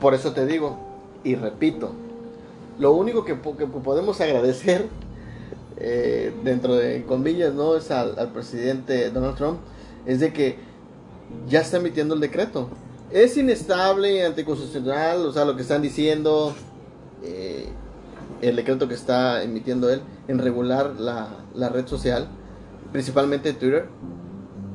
Por 0.00 0.14
eso 0.14 0.32
te 0.32 0.46
digo, 0.46 0.78
y 1.24 1.34
repito, 1.34 1.92
lo 2.78 2.92
único 2.92 3.24
que, 3.24 3.34
podemos 3.34 4.20
agradecer 4.20 4.88
eh, 5.82 6.30
dentro 6.44 6.74
de 6.74 7.04
comillas, 7.06 7.54
¿no? 7.54 7.74
Es 7.74 7.90
al, 7.90 8.14
presidente 8.34 9.10
Donald 9.10 9.36
Trump, 9.36 9.60
es 10.04 10.20
de 10.20 10.30
que 10.30 10.58
ya 11.48 11.60
está 11.60 11.78
emitiendo 11.78 12.14
el 12.14 12.20
decreto. 12.20 12.68
Es 13.10 13.38
inestable, 13.38 14.26
anticonstitucional, 14.26 15.24
o 15.24 15.32
sea, 15.32 15.46
lo 15.46 15.56
que 15.56 15.62
están 15.62 15.80
diciendo, 15.80 16.54
eh, 17.22 17.70
el 18.42 18.56
decreto 18.56 18.88
que 18.88 18.94
está 18.94 19.42
emitiendo 19.42 19.88
él 19.90 20.02
en 20.28 20.38
regular 20.38 21.00
la, 21.00 21.68
red 21.70 21.86
social, 21.86 22.28
principalmente 22.92 23.54
Twitter, 23.54 23.88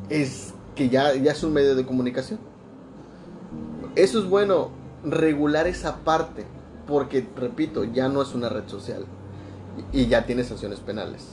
es 0.09 0.55
que 0.73 0.89
ya, 0.89 1.13
ya 1.13 1.33
es 1.33 1.43
un 1.43 1.53
medio 1.53 1.75
de 1.75 1.85
comunicación. 1.85 2.39
Eso 3.95 4.17
es 4.19 4.25
bueno, 4.25 4.71
regular 5.03 5.67
esa 5.67 5.97
parte, 5.97 6.45
porque, 6.87 7.27
repito, 7.35 7.83
ya 7.83 8.09
no 8.09 8.23
es 8.23 8.33
una 8.33 8.49
red 8.49 8.67
social 8.67 9.05
y 9.91 10.07
ya 10.07 10.25
tiene 10.25 10.43
sanciones 10.43 10.79
penales. 10.79 11.27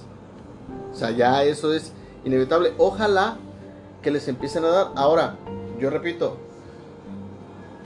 O 0.93 0.95
sea, 0.95 1.11
ya 1.11 1.43
eso 1.45 1.73
es 1.73 1.93
inevitable. 2.25 2.73
Ojalá 2.79 3.37
que 4.03 4.11
les 4.11 4.29
empiecen 4.29 4.65
a 4.65 4.69
dar. 4.69 4.87
Ahora, 4.97 5.37
yo 5.79 5.91
repito, 5.91 6.37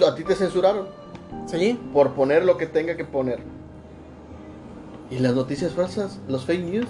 a 0.06 0.14
ti 0.14 0.24
te 0.24 0.34
censuraron. 0.34 0.88
Sí. 1.46 1.78
Por 1.92 2.12
poner 2.14 2.44
lo 2.44 2.56
que 2.56 2.66
tenga 2.66 2.96
que 2.96 3.04
poner. 3.04 3.40
¿Y 5.10 5.18
las 5.18 5.34
noticias 5.34 5.72
falsas? 5.72 6.18
¿Los 6.28 6.44
fake 6.44 6.64
news? 6.64 6.88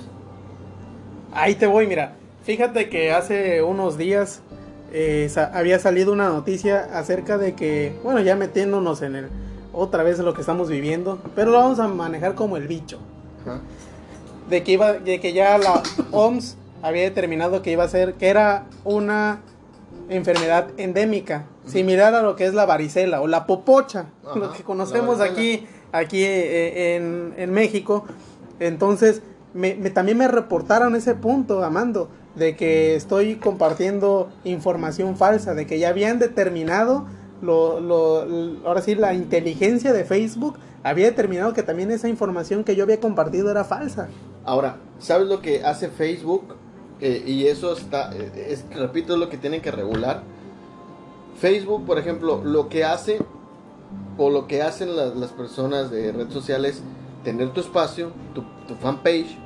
Ahí 1.32 1.54
te 1.54 1.66
voy, 1.66 1.86
mira. 1.86 2.16
Fíjate 2.42 2.88
que 2.88 3.12
hace 3.12 3.62
unos 3.62 3.98
días 3.98 4.40
eh, 4.92 5.30
había 5.52 5.78
salido 5.78 6.12
una 6.12 6.28
noticia 6.28 6.98
acerca 6.98 7.38
de 7.38 7.54
que, 7.54 7.98
bueno, 8.02 8.20
ya 8.20 8.36
metiéndonos 8.36 9.02
en 9.02 9.16
el 9.16 9.28
otra 9.72 10.02
vez 10.02 10.18
lo 10.20 10.32
que 10.32 10.40
estamos 10.40 10.70
viviendo, 10.70 11.18
pero 11.34 11.50
lo 11.50 11.58
vamos 11.58 11.80
a 11.80 11.88
manejar 11.88 12.34
como 12.34 12.56
el 12.56 12.66
bicho. 12.66 12.98
De 14.48 14.62
que 14.62 14.72
iba, 14.72 14.94
de 14.94 15.20
que 15.20 15.32
ya 15.32 15.58
la 15.58 15.82
OMS 16.12 16.56
había 16.82 17.02
determinado 17.02 17.62
que 17.62 17.72
iba 17.72 17.84
a 17.84 17.88
ser, 17.88 18.14
que 18.14 18.28
era 18.28 18.66
una 18.84 19.40
enfermedad 20.08 20.68
endémica, 20.76 21.46
similar 21.66 22.14
a 22.14 22.22
lo 22.22 22.36
que 22.36 22.46
es 22.46 22.54
la 22.54 22.64
varicela 22.64 23.20
o 23.20 23.26
la 23.26 23.46
popocha, 23.46 24.06
lo 24.34 24.52
que 24.52 24.62
conocemos 24.62 25.20
aquí, 25.20 25.66
aquí 25.92 26.22
eh, 26.22 26.96
en, 27.36 27.52
México. 27.52 28.04
Entonces, 28.60 29.22
me, 29.52 29.74
también 29.90 30.18
me 30.18 30.28
reportaron 30.28 30.94
ese 30.94 31.14
punto, 31.14 31.64
Amando, 31.64 32.08
de 32.36 32.54
que 32.54 32.94
estoy 32.94 33.36
compartiendo 33.36 34.28
información 34.44 35.16
falsa, 35.16 35.54
de 35.54 35.66
que 35.66 35.78
ya 35.78 35.88
habían 35.88 36.18
determinado 36.18 37.06
lo, 37.42 37.80
lo, 37.80 38.66
ahora 38.66 38.80
sí, 38.82 38.94
la 38.94 39.14
inteligencia 39.14 39.92
de 39.92 40.04
Facebook 40.04 40.56
había 40.82 41.06
determinado 41.06 41.52
que 41.52 41.62
también 41.62 41.90
esa 41.90 42.08
información 42.08 42.64
que 42.64 42.76
yo 42.76 42.84
había 42.84 43.00
compartido 43.00 43.50
era 43.50 43.64
falsa. 43.64 44.08
Ahora, 44.44 44.76
¿sabes 44.98 45.26
lo 45.26 45.40
que 45.40 45.64
hace 45.64 45.88
Facebook? 45.88 46.54
Eh, 47.00 47.24
y 47.26 47.46
eso 47.46 47.72
está, 47.72 48.14
eh, 48.14 48.46
es, 48.48 48.64
repito, 48.74 49.14
es 49.14 49.18
lo 49.18 49.28
que 49.28 49.36
tienen 49.36 49.60
que 49.60 49.70
regular. 49.70 50.22
Facebook, 51.38 51.84
por 51.84 51.98
ejemplo, 51.98 52.42
lo 52.42 52.68
que 52.68 52.84
hace 52.84 53.18
o 54.16 54.30
lo 54.30 54.46
que 54.46 54.62
hacen 54.62 54.96
las 54.96 55.30
personas 55.32 55.90
de 55.90 56.12
redes 56.12 56.32
sociales, 56.32 56.82
tener 57.22 57.52
tu 57.52 57.60
espacio, 57.60 58.12
tu, 58.34 58.44
fanpage 58.80 59.36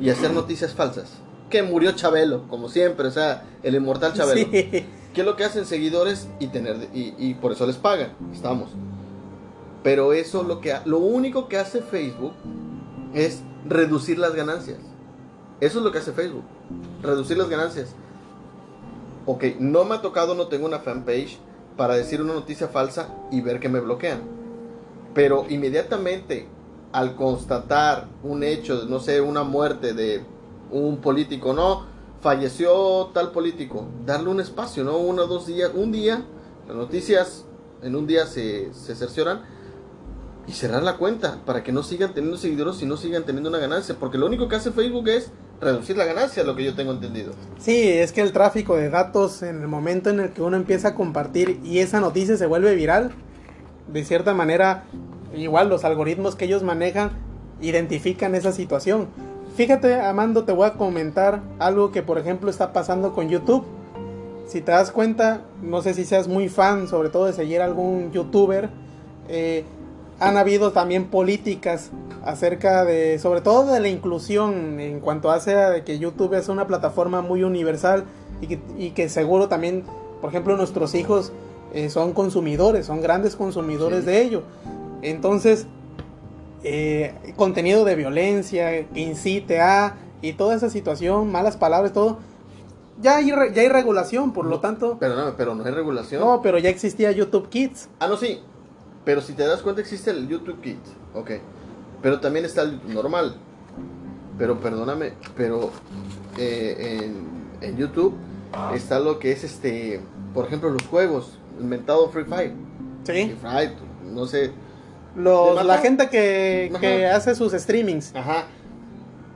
y 0.00 0.08
hacer 0.08 0.32
noticias 0.32 0.72
falsas. 0.72 1.12
Que 1.50 1.62
murió 1.62 1.92
Chabelo, 1.92 2.48
como 2.48 2.68
siempre, 2.68 3.08
o 3.08 3.10
sea, 3.10 3.42
el 3.62 3.74
inmortal 3.74 4.14
Chabelo. 4.14 4.48
¿Qué 5.14 5.22
es 5.22 5.26
lo 5.26 5.36
que 5.36 5.44
hacen 5.44 5.66
seguidores 5.66 6.28
y 6.38 6.48
tener 6.48 6.88
y, 6.94 7.14
y, 7.18 7.34
por 7.34 7.52
eso 7.52 7.66
les 7.66 7.76
pagan? 7.76 8.12
Estamos. 8.32 8.70
Pero 9.82 10.12
eso 10.12 10.42
lo 10.42 10.60
que 10.60 10.74
lo 10.84 10.98
único 10.98 11.48
que 11.48 11.58
hace 11.58 11.82
Facebook 11.82 12.32
es 13.14 13.40
reducir 13.66 14.18
las 14.18 14.34
ganancias. 14.34 14.78
Eso 15.60 15.78
es 15.78 15.84
lo 15.84 15.92
que 15.92 15.98
hace 15.98 16.12
Facebook. 16.12 16.44
Reducir 17.02 17.36
las 17.38 17.48
ganancias. 17.48 17.94
Ok, 19.26 19.44
no 19.58 19.84
me 19.84 19.96
ha 19.96 20.02
tocado, 20.02 20.34
no 20.34 20.46
tengo 20.46 20.66
una 20.66 20.78
fanpage 20.78 21.38
para 21.76 21.94
decir 21.94 22.22
una 22.22 22.34
noticia 22.34 22.68
falsa 22.68 23.08
y 23.30 23.40
ver 23.40 23.60
que 23.60 23.68
me 23.68 23.80
bloquean. 23.80 24.20
Pero 25.14 25.46
inmediatamente 25.48 26.46
al 26.92 27.14
constatar 27.14 28.08
un 28.22 28.42
hecho, 28.42 28.84
no 28.88 29.00
sé, 29.00 29.20
una 29.20 29.42
muerte 29.42 29.92
de 29.92 30.22
un 30.70 30.98
político, 30.98 31.52
no, 31.52 31.86
falleció 32.20 33.10
tal 33.14 33.32
político, 33.32 33.86
darle 34.04 34.28
un 34.28 34.40
espacio, 34.40 34.84
¿no? 34.84 34.98
Uno 34.98 35.26
dos 35.26 35.46
días, 35.46 35.70
un 35.74 35.92
día, 35.92 36.24
las 36.68 36.76
noticias 36.76 37.44
en 37.82 37.96
un 37.96 38.06
día 38.06 38.26
se, 38.26 38.72
se 38.74 38.94
cercioran 38.94 39.42
y 40.46 40.52
cerrar 40.52 40.82
la 40.82 40.96
cuenta 40.96 41.38
para 41.46 41.62
que 41.62 41.72
no 41.72 41.82
sigan 41.82 42.12
teniendo 42.12 42.36
seguidores 42.36 42.82
y 42.82 42.86
no 42.86 42.96
sigan 42.96 43.24
teniendo 43.24 43.48
una 43.48 43.58
ganancia. 43.58 43.96
Porque 43.98 44.18
lo 44.18 44.26
único 44.26 44.48
que 44.48 44.56
hace 44.56 44.72
Facebook 44.72 45.08
es 45.08 45.30
reducir 45.60 45.96
la 45.96 46.04
ganancia, 46.04 46.42
lo 46.42 46.56
que 46.56 46.64
yo 46.64 46.74
tengo 46.74 46.92
entendido. 46.92 47.32
Sí, 47.58 47.88
es 47.88 48.12
que 48.12 48.20
el 48.20 48.32
tráfico 48.32 48.76
de 48.76 48.90
datos 48.90 49.42
en 49.42 49.60
el 49.60 49.68
momento 49.68 50.10
en 50.10 50.20
el 50.20 50.30
que 50.30 50.42
uno 50.42 50.56
empieza 50.56 50.88
a 50.88 50.94
compartir 50.94 51.60
y 51.64 51.78
esa 51.78 52.00
noticia 52.00 52.36
se 52.36 52.46
vuelve 52.46 52.74
viral, 52.74 53.12
de 53.88 54.04
cierta 54.04 54.34
manera, 54.34 54.84
igual 55.34 55.68
los 55.68 55.84
algoritmos 55.84 56.36
que 56.36 56.46
ellos 56.46 56.62
manejan 56.62 57.10
identifican 57.60 58.34
esa 58.34 58.52
situación. 58.52 59.08
Fíjate, 59.60 60.00
Amando, 60.00 60.44
te 60.44 60.52
voy 60.52 60.66
a 60.66 60.72
comentar 60.72 61.42
algo 61.58 61.92
que 61.92 62.02
por 62.02 62.16
ejemplo 62.16 62.48
está 62.48 62.72
pasando 62.72 63.12
con 63.12 63.28
YouTube. 63.28 63.62
Si 64.46 64.62
te 64.62 64.72
das 64.72 64.90
cuenta, 64.90 65.42
no 65.60 65.82
sé 65.82 65.92
si 65.92 66.06
seas 66.06 66.28
muy 66.28 66.48
fan, 66.48 66.88
sobre 66.88 67.10
todo 67.10 67.26
de 67.26 67.34
seguir 67.34 67.60
algún 67.60 68.10
youtuber, 68.10 68.70
eh, 69.28 69.66
han 70.18 70.38
habido 70.38 70.72
también 70.72 71.08
políticas 71.08 71.90
acerca 72.24 72.86
de, 72.86 73.18
sobre 73.18 73.42
todo 73.42 73.70
de 73.70 73.80
la 73.80 73.88
inclusión 73.88 74.80
en 74.80 74.98
cuanto 75.00 75.30
a 75.30 75.38
que 75.84 75.98
YouTube 75.98 76.32
es 76.32 76.48
una 76.48 76.66
plataforma 76.66 77.20
muy 77.20 77.42
universal 77.42 78.04
y 78.40 78.92
que, 78.92 79.08
seguro 79.10 79.48
también, 79.48 79.84
por 80.22 80.30
ejemplo, 80.30 80.56
nuestros 80.56 80.94
hijos 80.94 81.32
eh, 81.74 81.90
son 81.90 82.14
consumidores, 82.14 82.86
son 82.86 83.02
grandes 83.02 83.36
consumidores 83.36 84.06
de 84.06 84.22
ello. 84.22 84.42
Entonces, 85.02 85.66
eh, 86.62 87.14
contenido 87.36 87.84
de 87.84 87.96
violencia, 87.96 88.86
que 88.88 89.00
incite 89.00 89.60
a, 89.60 89.96
y 90.22 90.34
toda 90.34 90.54
esa 90.54 90.70
situación, 90.70 91.30
malas 91.32 91.56
palabras, 91.56 91.92
todo, 91.92 92.18
ya 93.00 93.16
hay, 93.16 93.28
ya 93.28 93.62
hay 93.62 93.68
regulación, 93.68 94.32
por 94.32 94.44
lo 94.46 94.60
tanto... 94.60 94.98
Pero 95.00 95.16
no, 95.16 95.36
pero 95.36 95.54
no 95.54 95.64
hay 95.64 95.72
regulación. 95.72 96.20
No, 96.20 96.42
pero 96.42 96.58
ya 96.58 96.68
existía 96.68 97.10
YouTube 97.12 97.48
Kids. 97.48 97.88
Ah, 97.98 98.08
no, 98.08 98.16
sí, 98.16 98.40
pero 99.04 99.20
si 99.22 99.32
te 99.32 99.46
das 99.46 99.62
cuenta 99.62 99.80
existe 99.80 100.10
el 100.10 100.28
YouTube 100.28 100.60
Kids, 100.60 100.90
ok. 101.14 101.30
Pero 102.02 102.20
también 102.20 102.44
está 102.44 102.62
el 102.62 102.80
normal. 102.92 103.36
Pero 104.38 104.58
perdóname, 104.58 105.12
pero 105.36 105.70
eh, 106.38 107.10
en, 107.60 107.76
YouTube 107.76 108.14
está 108.74 108.98
lo 108.98 109.18
que 109.18 109.32
es 109.32 109.44
este, 109.44 110.00
por 110.32 110.46
ejemplo, 110.46 110.70
los 110.70 110.82
juegos, 110.86 111.38
inventado 111.60 112.08
Free 112.08 112.24
Fire. 112.24 112.52
Sí. 113.04 113.12
Free 113.12 113.36
Fire, 113.40 113.72
no 114.04 114.26
sé. 114.26 114.50
Los, 115.16 115.64
la 115.64 115.78
gente 115.78 116.08
que, 116.08 116.72
que 116.80 117.06
hace 117.06 117.34
sus 117.34 117.52
streamings. 117.52 118.14
Ajá. 118.14 118.44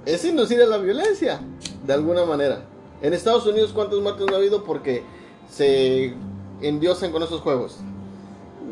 Es 0.07 0.25
inducir 0.25 0.61
a 0.63 0.67
la 0.67 0.79
violencia, 0.79 1.41
de 1.87 1.93
alguna 1.93 2.25
manera. 2.25 2.63
En 3.03 3.13
Estados 3.13 3.47
Unidos, 3.47 3.73
¿cuántos 3.73 4.03
muertos 4.03 4.27
no 4.29 4.35
ha 4.35 4.39
habido? 4.39 4.65
Porque 4.65 5.03
se 5.51 6.15
endiosan 6.61 7.11
con 7.11 7.23
esos 7.23 7.41
juegos 7.41 7.81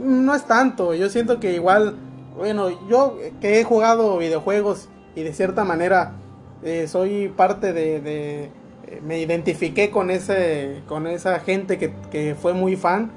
no 0.03 0.35
es 0.35 0.45
tanto. 0.45 0.95
Yo 0.95 1.09
siento 1.09 1.41
que 1.41 1.53
igual, 1.55 1.97
bueno, 2.37 2.69
yo 2.89 3.17
que 3.41 3.61
he 3.61 3.65
jugado 3.65 4.19
videojuegos 4.19 4.89
y 5.15 5.23
de 5.23 5.33
cierta 5.33 5.65
manera 5.65 6.15
eh, 6.63 6.87
soy 6.89 7.29
parte 7.29 7.73
de, 7.73 8.01
de 8.01 8.45
eh, 8.45 9.01
me 9.03 9.21
identifiqué 9.21 9.91
con 9.91 10.11
ese, 10.11 10.83
con 10.89 11.07
esa 11.07 11.41
gente 11.41 11.79
que, 11.79 11.93
que 12.11 12.35
fue 12.35 12.53
muy 12.53 12.77
fan. 12.77 13.13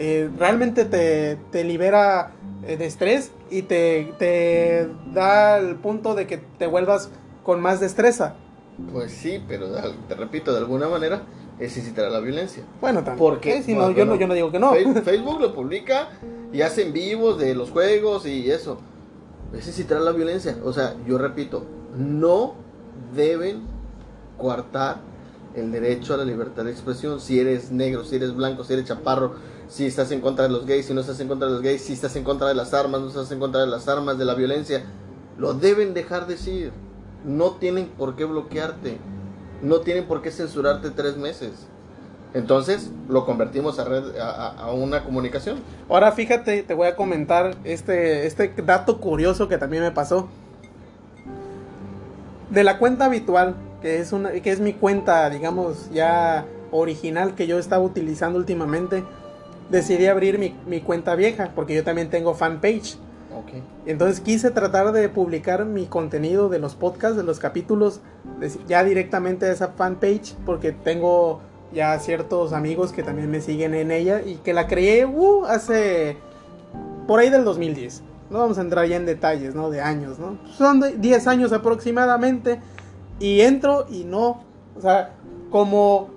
Eh, 0.00 0.30
realmente 0.38 0.84
te, 0.84 1.36
te 1.50 1.64
libera 1.64 2.32
de 2.62 2.86
estrés 2.86 3.32
y 3.50 3.62
te, 3.62 4.12
te 4.18 4.88
da 5.12 5.58
el 5.58 5.74
punto 5.76 6.14
de 6.14 6.26
que 6.26 6.38
te 6.38 6.66
vuelvas 6.66 7.10
con 7.42 7.60
más 7.60 7.80
destreza. 7.80 8.34
Pues 8.92 9.10
sí, 9.10 9.42
pero 9.48 9.68
te 10.06 10.14
repito, 10.14 10.52
de 10.52 10.58
alguna 10.58 10.88
manera 10.88 11.22
es 11.58 11.76
incitar 11.76 12.10
la 12.10 12.20
violencia. 12.20 12.62
Bueno, 12.80 13.00
también. 13.00 13.18
Porque, 13.18 13.62
si 13.62 13.74
no, 13.74 13.90
yo, 13.90 14.04
no, 14.04 14.14
yo 14.14 14.26
no 14.28 14.34
digo 14.34 14.52
que 14.52 14.58
no. 14.58 14.72
Facebook 15.04 15.40
lo 15.40 15.54
publica 15.54 16.10
y 16.52 16.62
hacen 16.62 16.92
vivos 16.92 17.38
de 17.38 17.54
los 17.54 17.70
juegos 17.70 18.26
y 18.26 18.50
eso. 18.50 18.78
Es 19.52 19.66
incitar 19.66 20.00
la 20.00 20.12
violencia. 20.12 20.56
O 20.64 20.72
sea, 20.72 20.94
yo 21.06 21.18
repito, 21.18 21.64
no 21.96 22.54
deben 23.14 23.62
coartar 24.36 24.98
el 25.56 25.72
derecho 25.72 26.14
a 26.14 26.18
la 26.18 26.24
libertad 26.24 26.64
de 26.64 26.70
expresión. 26.70 27.20
Si 27.20 27.40
eres 27.40 27.72
negro, 27.72 28.04
si 28.04 28.16
eres 28.16 28.34
blanco, 28.34 28.62
si 28.62 28.74
eres 28.74 28.84
chaparro, 28.84 29.34
si 29.68 29.86
estás 29.86 30.10
en 30.10 30.20
contra 30.20 30.44
de 30.44 30.50
los 30.50 30.66
gays, 30.66 30.86
si 30.86 30.94
no 30.94 31.00
estás 31.00 31.20
en 31.20 31.28
contra 31.28 31.46
de 31.46 31.54
los 31.54 31.62
gays, 31.62 31.82
si 31.82 31.92
estás 31.92 32.16
en 32.16 32.24
contra 32.24 32.48
de 32.48 32.54
las 32.54 32.74
armas, 32.74 33.00
no 33.00 33.08
estás 33.08 33.30
en 33.30 33.38
contra 33.38 33.60
de 33.60 33.66
las 33.66 33.86
armas, 33.88 34.18
de 34.18 34.24
la 34.24 34.34
violencia. 34.34 34.84
Lo 35.36 35.54
deben 35.54 35.94
dejar 35.94 36.26
decir. 36.26 36.72
No 37.24 37.56
tienen 37.56 37.88
por 37.88 38.14
qué 38.14 38.24
bloquearte 38.24 38.98
no 39.62 39.80
tienen 39.80 40.04
por 40.04 40.22
qué 40.22 40.30
censurarte 40.30 40.90
tres 40.90 41.16
meses. 41.16 41.66
Entonces 42.34 42.90
lo 43.08 43.24
convertimos 43.24 43.78
a, 43.78 43.84
red, 43.84 44.18
a, 44.20 44.70
una 44.72 45.02
comunicación. 45.02 45.58
Ahora 45.88 46.12
fíjate, 46.12 46.62
te 46.62 46.74
voy 46.74 46.88
a 46.88 46.96
comentar 46.96 47.56
este, 47.64 48.26
este 48.26 48.52
dato 48.64 49.00
curioso 49.00 49.48
que 49.48 49.58
también 49.58 49.82
me 49.82 49.90
pasó. 49.90 50.28
De 52.50 52.64
la 52.64 52.78
cuenta 52.78 53.06
habitual, 53.06 53.56
que 53.80 54.00
es, 54.00 54.12
una, 54.12 54.30
que 54.32 54.50
es 54.50 54.60
mi 54.60 54.74
cuenta, 54.74 55.28
digamos, 55.30 55.90
ya 55.90 56.46
original 56.70 57.34
que 57.34 57.46
yo 57.46 57.58
estaba 57.58 57.82
utilizando 57.82 58.38
últimamente, 58.38 59.04
decidí 59.70 60.06
abrir 60.06 60.38
mi, 60.38 60.56
mi 60.66 60.80
cuenta 60.80 61.14
vieja, 61.14 61.52
porque 61.54 61.74
yo 61.74 61.84
también 61.84 62.10
tengo 62.10 62.34
fanpage. 62.34 62.98
Entonces 63.86 64.20
quise 64.20 64.50
tratar 64.50 64.92
de 64.92 65.08
publicar 65.08 65.64
mi 65.64 65.86
contenido 65.86 66.48
de 66.48 66.58
los 66.58 66.74
podcasts, 66.74 67.16
de 67.16 67.22
los 67.22 67.38
capítulos, 67.38 68.00
ya 68.66 68.84
directamente 68.84 69.46
a 69.46 69.52
esa 69.52 69.68
fanpage, 69.68 70.34
porque 70.44 70.72
tengo 70.72 71.40
ya 71.72 71.98
ciertos 71.98 72.52
amigos 72.52 72.92
que 72.92 73.02
también 73.02 73.30
me 73.30 73.40
siguen 73.40 73.74
en 73.74 73.90
ella 73.90 74.22
y 74.22 74.36
que 74.36 74.52
la 74.52 74.66
creé 74.66 75.06
uh, 75.06 75.44
hace 75.44 76.16
por 77.06 77.20
ahí 77.20 77.30
del 77.30 77.44
2010. 77.44 78.02
No 78.30 78.40
vamos 78.40 78.58
a 78.58 78.60
entrar 78.60 78.86
ya 78.86 78.96
en 78.96 79.06
detalles, 79.06 79.54
¿no? 79.54 79.70
De 79.70 79.80
años, 79.80 80.18
¿no? 80.18 80.38
Son 80.56 80.82
10 81.00 81.26
años 81.26 81.52
aproximadamente 81.52 82.60
y 83.18 83.40
entro 83.40 83.86
y 83.88 84.04
no, 84.04 84.42
o 84.76 84.80
sea, 84.80 85.14
como 85.50 86.10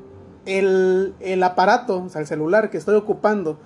el, 0.57 1.13
el 1.19 1.43
aparato, 1.43 2.03
o 2.03 2.09
sea, 2.09 2.21
el 2.21 2.27
celular 2.27 2.69
que 2.69 2.77
estoy 2.77 2.95
ocupando, 2.95 3.57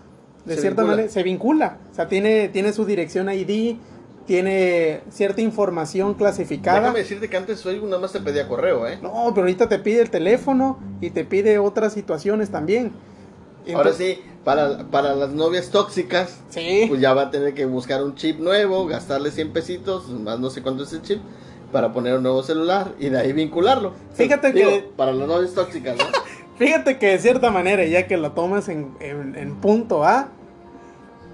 de 0.46 0.58
cierta 0.58 0.84
manera 0.84 1.10
se 1.10 1.24
vincula. 1.24 1.78
O 1.92 1.96
sea, 1.96 2.08
tiene, 2.08 2.50
tiene 2.50 2.72
su 2.74 2.86
dirección 2.86 3.30
ID, 3.30 3.78
tiene 4.26 5.02
cierta 5.10 5.42
información 5.42 6.14
clasificada. 6.14 6.80
Déjame 6.80 7.00
decirte 7.00 7.30
que 7.30 7.38
antes 7.38 7.64
Facebook 7.64 7.90
nada 7.90 8.02
más 8.02 8.12
te 8.12 8.20
pedía 8.20 8.48
correo, 8.48 8.88
¿eh? 8.88 9.00
No, 9.02 9.32
pero 9.34 9.42
ahorita 9.42 9.70
te 9.70 9.80
pide 9.80 10.02
el 10.02 10.10
teléfono 10.10 10.80
y 11.02 11.12
te 11.12 11.26
pide 11.26 11.60
otras 11.60 11.94
situaciones 11.94 12.50
también. 12.50 12.92
Ahora 13.74 13.94
sí, 13.94 14.20
para, 14.44 14.86
para 14.92 15.16
las 15.16 15.32
novias 15.32 15.72
tóxicas, 15.72 16.40
pues 16.54 17.02
ya 17.02 17.14
va 17.14 17.24
a 17.24 17.32
tener 17.32 17.56
que 17.56 17.66
buscar 17.66 18.04
un 18.04 18.14
chip 18.16 18.40
nuevo, 18.40 18.86
gastarle 18.86 19.32
100 19.32 19.54
pesitos, 19.54 20.10
más 20.10 20.40
no 20.40 20.52
sé 20.52 20.62
cuánto 20.62 20.84
es 20.84 20.94
el 20.94 21.02
chip, 21.02 21.20
para 21.72 21.92
poner 21.92 22.16
un 22.16 22.24
nuevo 22.24 22.44
celular 22.44 22.94
y 23.00 23.10
de 23.10 23.18
ahí 23.18 23.34
vincularlo. 23.34 23.94
Fíjate 24.14 24.54
que... 24.54 24.92
Para 24.96 25.14
las 25.14 25.28
novias 25.28 25.54
tóxicas, 25.54 25.98
¿no? 25.98 26.04
Fíjate 26.58 26.98
que 26.98 27.08
de 27.08 27.20
cierta 27.20 27.52
manera, 27.52 27.86
ya 27.86 28.08
que 28.08 28.18
lo 28.18 28.32
tomas 28.32 28.70
en, 28.70 29.56
punto 29.62 30.06
A, 30.06 30.30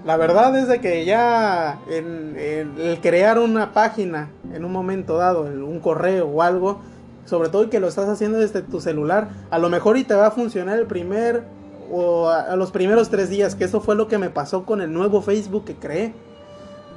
la 0.04 0.16
verdad 0.16 0.56
es 0.58 0.66
de 0.66 0.80
que 0.80 1.04
ya 1.04 1.78
el 1.88 2.98
crear 3.00 3.38
una 3.38 3.72
página 3.72 4.30
en 4.52 4.64
un 4.64 4.72
momento 4.72 5.16
dado, 5.16 5.42
un 5.42 5.78
correo 5.78 6.26
o 6.26 6.42
algo, 6.42 6.80
sobre 7.24 7.50
todo 7.50 7.70
que 7.70 7.78
lo 7.78 7.86
estás 7.86 8.08
haciendo 8.08 8.38
desde 8.38 8.62
tu 8.62 8.80
celular, 8.80 9.28
a 9.50 9.58
lo 9.58 9.68
mejor 9.68 9.96
y 9.96 10.04
te 10.04 10.14
va 10.14 10.26
a 10.26 10.30
funcionar 10.32 10.78
el 10.78 10.86
primer 10.86 11.44
o 11.90 12.28
a, 12.28 12.40
a 12.40 12.56
los 12.56 12.72
primeros 12.72 13.10
tres 13.10 13.30
días, 13.30 13.54
que 13.54 13.64
eso 13.64 13.80
fue 13.80 13.94
lo 13.94 14.08
que 14.08 14.18
me 14.18 14.30
pasó 14.30 14.64
con 14.64 14.80
el 14.80 14.92
nuevo 14.92 15.22
Facebook 15.22 15.64
que 15.64 15.76
creé. 15.76 16.14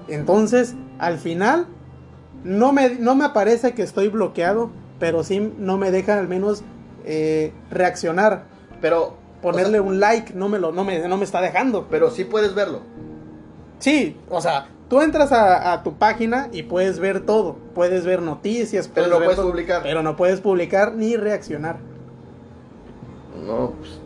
Entonces, 0.08 0.76
al 0.98 1.20
final, 1.20 1.68
no 2.44 2.72
me, 2.74 2.96
no 2.96 3.16
me 3.16 3.26
aparece 3.26 3.74
que 3.74 3.84
estoy 3.84 4.08
bloqueado, 4.08 4.72
pero 5.00 5.24
sí 5.24 5.54
no 5.60 5.78
me 5.78 5.92
deja 5.92 6.18
al 6.18 6.28
menos 6.28 6.64
eh, 7.06 7.54
reaccionar. 7.72 8.44
Pero, 8.82 9.18
Ponerle 9.42 9.80
o 9.80 9.84
sea, 9.84 9.92
un 9.92 10.00
like, 10.00 10.34
no 10.34 10.50
me, 10.50 10.60
lo, 10.60 10.72
no, 10.72 10.84
me, 10.84 11.08
no 11.08 11.18
me 11.18 11.24
está 11.24 11.40
dejando. 11.40 11.88
pero 11.90 12.10
sí 12.10 12.24
puedes 12.24 12.56
verlo. 12.56 12.82
Sí, 13.80 14.18
o 14.30 14.42
sea, 14.42 14.68
tú 14.90 15.02
entras 15.02 15.32
a, 15.32 15.74
a 15.74 15.84
tu 15.84 15.98
página 15.98 16.50
y 16.52 16.64
puedes 16.64 17.00
ver 17.00 17.26
todo. 17.26 17.58
Puedes 17.76 18.06
ver 18.06 18.22
noticias, 18.22 18.90
Pero 18.94 19.08
no 19.08 19.18
puedes 19.18 19.36
todo, 19.36 19.50
publicar. 19.50 19.84
Pero 19.84 20.02
no 20.02 20.16
puedes 20.16 20.42
publicar 20.42 20.94
ni 20.96 21.16
reaccionar. 21.16 21.78
No, 23.46 23.72
pues, 23.72 24.00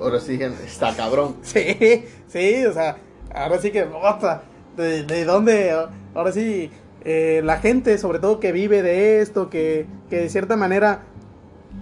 ahora 0.00 0.20
sí, 0.20 0.38
está 0.64 0.94
cabrón. 0.94 1.36
Sí, 1.42 2.04
sí, 2.28 2.66
o 2.66 2.72
sea, 2.72 2.96
ahora 3.34 3.58
sí 3.58 3.70
que, 3.70 3.84
ota, 3.84 4.42
¿de, 4.76 5.04
de 5.04 5.24
dónde? 5.24 5.74
Ahora 6.14 6.32
sí, 6.32 6.70
eh, 7.04 7.40
la 7.44 7.58
gente, 7.58 7.96
sobre 7.98 8.18
todo 8.18 8.40
que 8.40 8.52
vive 8.52 8.82
de 8.82 9.20
esto, 9.20 9.50
que, 9.50 9.86
que 10.10 10.16
de 10.20 10.28
cierta 10.28 10.56
manera 10.56 11.02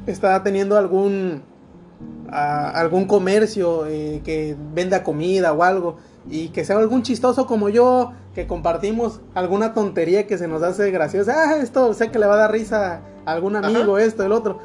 está 0.07 0.42
teniendo 0.42 0.76
algún, 0.76 1.42
algún 2.31 3.07
comercio 3.07 3.87
eh, 3.87 4.20
que 4.24 4.57
venda 4.74 5.02
comida 5.02 5.52
o 5.52 5.62
algo, 5.62 5.96
y 6.31 6.48
que 6.48 6.64
sea 6.64 6.78
algún 6.78 7.02
chistoso 7.02 7.46
como 7.46 7.68
yo, 7.68 8.12
que 8.35 8.46
compartimos 8.46 9.20
alguna 9.35 9.74
tontería 9.74 10.26
que 10.26 10.38
se 10.38 10.48
nos 10.48 10.62
hace 10.62 10.90
graciosa, 10.90 11.35
ah, 11.37 11.57
esto 11.57 11.92
sé 11.94 12.11
que 12.11 12.18
le 12.18 12.26
va 12.26 12.35
a 12.35 12.38
dar 12.38 12.52
risa 12.52 13.00
a 13.24 13.33
algún 13.33 13.57
amigo, 13.57 13.98
esto, 13.98 14.24
el 14.24 14.33
otro, 14.33 14.59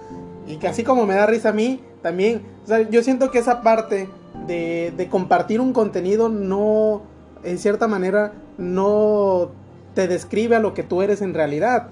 y 0.47 0.57
que 0.57 0.67
así 0.67 0.83
como 0.83 1.05
me 1.05 1.15
da 1.15 1.25
risa 1.25 1.49
a 1.49 1.53
mí, 1.53 1.81
también, 2.01 2.43
o 2.63 2.67
sea, 2.67 2.87
yo 2.89 3.03
siento 3.03 3.31
que 3.31 3.39
esa 3.39 3.61
parte 3.61 4.07
de, 4.45 4.93
de 4.95 5.09
compartir 5.09 5.59
un 5.59 5.73
contenido 5.73 6.29
no, 6.29 7.01
en 7.43 7.57
cierta 7.57 7.87
manera, 7.87 8.33
no 8.57 9.49
te 9.93 10.07
describe 10.07 10.55
a 10.55 10.59
lo 10.59 10.75
que 10.75 10.83
tú 10.83 11.01
eres 11.01 11.23
en 11.23 11.33
realidad. 11.33 11.87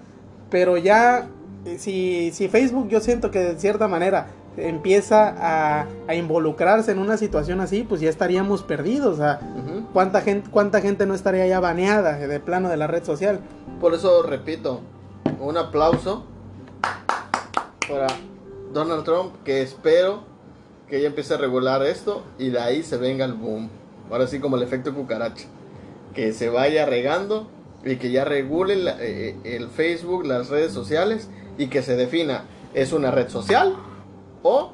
Pero 0.52 0.78
ya, 0.78 1.28
si, 1.78 2.32
si 2.34 2.48
Facebook 2.48 2.88
yo 2.90 3.00
siento 3.00 3.32
que 3.32 3.40
de 3.40 3.60
cierta 3.60 3.88
manera 3.88 4.28
empieza 4.58 5.36
a, 5.38 5.88
a 6.08 6.16
involucrarse 6.16 6.92
en 6.92 7.00
una 7.00 7.18
situación 7.18 7.60
así, 7.60 7.84
pues 7.84 8.00
ya 8.02 8.10
estaríamos 8.10 8.64
perdidos. 8.64 9.20
¿cuánta 9.94 10.22
gente, 10.22 10.50
¿cuánta 10.50 10.82
gente 10.82 11.06
no 11.06 11.14
estaría 11.14 11.46
ya 11.48 11.60
baneada 11.60 12.18
de 12.18 12.40
plano 12.40 12.70
de 12.70 12.78
la 12.78 12.88
red 12.88 13.04
social? 13.04 13.40
Por 13.82 13.94
eso 13.94 14.24
repito, 14.24 14.82
un 15.40 15.58
aplauso 15.58 16.26
para 17.90 18.08
Donald 18.74 19.04
Trump, 19.04 19.34
que 19.44 19.62
espero 19.62 20.24
que 20.90 21.02
ya 21.02 21.08
empiece 21.08 21.34
a 21.34 21.38
regular 21.38 21.84
esto 21.84 22.24
y 22.38 22.50
de 22.50 22.60
ahí 22.60 22.84
se 22.84 22.98
venga 22.98 23.26
el 23.26 23.34
boom. 23.34 23.70
Ahora 24.12 24.28
sí 24.28 24.40
como 24.40 24.56
el 24.56 24.64
efecto 24.64 24.94
cucaracha. 24.94 25.46
Que 26.14 26.32
se 26.32 26.50
vaya 26.50 26.86
regando 26.86 27.48
y 27.84 27.98
que 27.98 28.12
ya 28.12 28.24
regule 28.24 28.76
la- 28.78 29.02
eh, 29.04 29.36
eh, 29.44 29.56
el 29.58 29.70
Facebook, 29.70 30.26
las 30.26 30.50
redes 30.50 30.72
sociales 30.72 31.30
y 31.58 31.68
que 31.68 31.82
se 31.82 31.96
defina, 31.96 32.44
¿es 32.74 32.94
una 32.94 33.12
red 33.12 33.30
social 33.30 33.76
o 34.44 34.72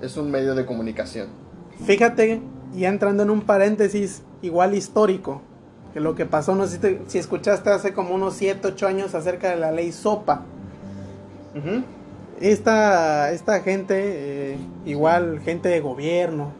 es 0.00 0.16
un 0.16 0.30
medio 0.30 0.54
de 0.54 0.64
comunicación? 0.66 1.28
Fíjate, 1.84 2.40
ya 2.74 2.88
entrando 2.88 3.22
en 3.22 3.30
un 3.30 3.42
paréntesis 3.42 4.22
igual 4.42 4.74
histórico, 4.74 5.42
que 5.92 6.00
lo 6.00 6.14
que 6.14 6.24
pasó, 6.26 6.54
no 6.54 6.66
sé 6.66 6.74
si, 6.74 6.78
te- 6.78 7.02
si 7.06 7.18
escuchaste 7.18 7.68
hace 7.70 7.92
como 7.92 8.14
unos 8.14 8.34
7, 8.34 8.60
8 8.68 8.86
años 8.86 9.14
acerca 9.14 9.50
de 9.50 9.56
la 9.56 9.70
ley 9.72 9.92
SOPA. 9.92 10.42
Esta, 12.40 13.30
esta 13.30 13.60
gente, 13.60 13.94
eh, 14.54 14.58
igual 14.84 15.40
gente 15.44 15.68
de 15.68 15.80
gobierno, 15.80 16.50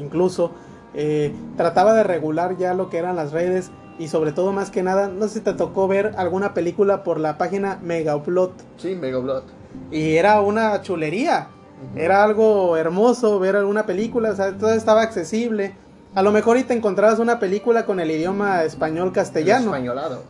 incluso, 0.00 0.52
eh, 0.94 1.32
trataba 1.56 1.92
de 1.94 2.04
regular 2.04 2.56
ya 2.56 2.72
lo 2.74 2.88
que 2.88 2.96
eran 2.98 3.16
las 3.16 3.32
redes 3.32 3.70
y 3.98 4.08
sobre 4.08 4.32
todo 4.32 4.52
más 4.52 4.70
que 4.70 4.82
nada, 4.82 5.08
no 5.08 5.26
sé 5.28 5.34
si 5.34 5.40
te 5.40 5.52
tocó 5.54 5.88
ver 5.88 6.14
alguna 6.16 6.54
película 6.54 7.02
por 7.02 7.18
la 7.18 7.36
página 7.38 7.78
Mega 7.82 8.14
Upload 8.16 8.50
Sí, 8.76 8.94
Mega 8.94 9.18
Blood. 9.18 9.42
y 9.90 10.16
era 10.16 10.40
una 10.40 10.80
chulería, 10.82 11.48
era 11.96 12.22
algo 12.24 12.76
hermoso 12.76 13.38
ver 13.38 13.56
alguna 13.56 13.86
película, 13.86 14.30
o 14.30 14.36
sea, 14.36 14.56
todo 14.56 14.72
estaba 14.72 15.02
accesible. 15.02 15.74
A 16.14 16.22
lo 16.22 16.32
mejor 16.32 16.56
y 16.56 16.64
te 16.64 16.74
encontrabas 16.74 17.18
una 17.18 17.38
película 17.38 17.84
con 17.84 18.00
el 18.00 18.10
idioma 18.10 18.64
español 18.64 19.12
castellano 19.12 19.66
Españolado. 19.66 20.22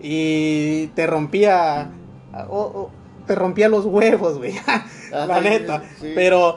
y 0.00 0.86
te 0.88 1.06
rompía 1.06 1.88
o- 2.48 2.58
o- 2.60 2.90
te 3.26 3.34
rompía 3.34 3.68
los 3.68 3.84
huevos, 3.86 4.38
güey. 4.38 4.54
la 5.10 5.40
neta. 5.40 5.82
sí. 6.00 6.12
Pero 6.14 6.56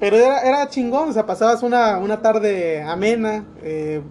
pero 0.00 0.16
era, 0.16 0.40
era 0.40 0.68
chingón, 0.68 1.10
o 1.10 1.12
sea, 1.12 1.26
pasabas 1.26 1.62
una, 1.62 1.96
una 1.98 2.20
tarde 2.22 2.82
amena, 2.82 3.44
eh, 3.62 4.02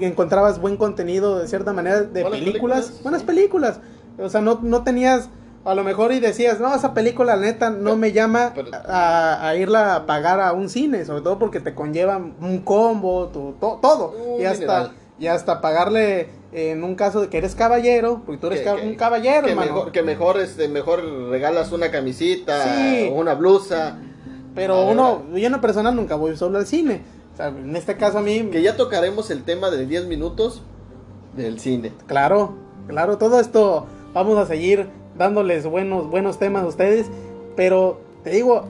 encontrabas 0.00 0.60
buen 0.60 0.76
contenido 0.76 1.38
de 1.38 1.48
cierta 1.48 1.72
manera 1.72 2.02
de 2.02 2.22
Buenas 2.22 2.38
películas, 2.40 2.78
películas, 2.86 3.02
buenas 3.02 3.22
películas. 3.22 3.80
O 4.18 4.28
sea, 4.28 4.40
no, 4.40 4.60
no 4.62 4.82
tenías 4.84 5.28
a 5.64 5.74
lo 5.74 5.82
mejor 5.82 6.12
y 6.12 6.20
decías, 6.20 6.60
no, 6.60 6.74
esa 6.74 6.92
película 6.92 7.36
la 7.36 7.42
neta 7.42 7.70
no 7.70 7.96
me 7.96 8.12
llama 8.12 8.52
pero- 8.54 8.68
a, 8.86 9.48
a 9.48 9.56
irla 9.56 9.96
a 9.96 10.06
pagar 10.06 10.40
a 10.40 10.52
un 10.52 10.68
cine, 10.68 11.04
sobre 11.06 11.22
todo 11.22 11.38
porque 11.38 11.60
te 11.60 11.74
conlleva 11.74 12.18
un 12.18 12.58
combo, 12.58 13.28
tu- 13.28 13.52
to- 13.58 13.78
todo. 13.80 14.14
Y 14.38 14.44
hasta, 14.44 14.60
dineral. 14.60 14.92
y 15.18 15.26
hasta 15.28 15.62
pagarle, 15.62 16.28
eh, 16.52 16.72
en 16.72 16.84
un 16.84 16.94
caso 16.96 17.22
de 17.22 17.28
que 17.28 17.38
eres 17.38 17.54
caballero, 17.54 18.20
porque 18.26 18.38
tú 18.40 18.46
eres 18.48 18.58
Que- 18.60 18.64
ca- 18.66 18.76
que- 18.76 18.86
un 18.86 18.94
caballero, 18.94 19.46
que 19.46 19.54
mejor, 19.54 19.90
que 19.92 20.02
mejor, 20.02 20.38
este, 20.38 20.68
mejor 20.68 21.02
regalas 21.30 21.72
una 21.72 21.90
camisita 21.90 22.62
Sí. 22.76 23.08
o 23.10 23.14
una 23.14 23.32
blusa. 23.34 23.96
Pero 24.54 24.74
Ah, 24.82 24.90
uno, 24.92 25.22
yo 25.34 25.46
en 25.46 25.52
lo 25.52 25.60
personal 25.62 25.96
nunca 25.96 26.14
voy 26.14 26.36
solo 26.36 26.58
al 26.58 26.66
cine. 26.66 27.00
O 27.34 27.36
sea, 27.36 27.48
en 27.48 27.74
este 27.76 27.96
caso 27.96 28.18
a 28.18 28.22
mí, 28.22 28.48
Que 28.52 28.62
ya 28.62 28.76
tocaremos 28.76 29.30
el 29.30 29.42
tema 29.42 29.70
de 29.70 29.86
10 29.86 30.06
minutos 30.06 30.62
del 31.36 31.58
cine. 31.58 31.92
claro, 32.06 32.54
claro, 32.86 33.18
todo 33.18 33.40
esto 33.40 33.86
vamos 34.12 34.38
a 34.38 34.46
seguir 34.46 34.88
dándoles 35.18 35.66
buenos, 35.66 36.08
buenos 36.08 36.38
temas 36.38 36.62
a 36.62 36.66
ustedes. 36.66 37.06
Pero 37.56 38.00
te 38.22 38.30
digo, 38.30 38.66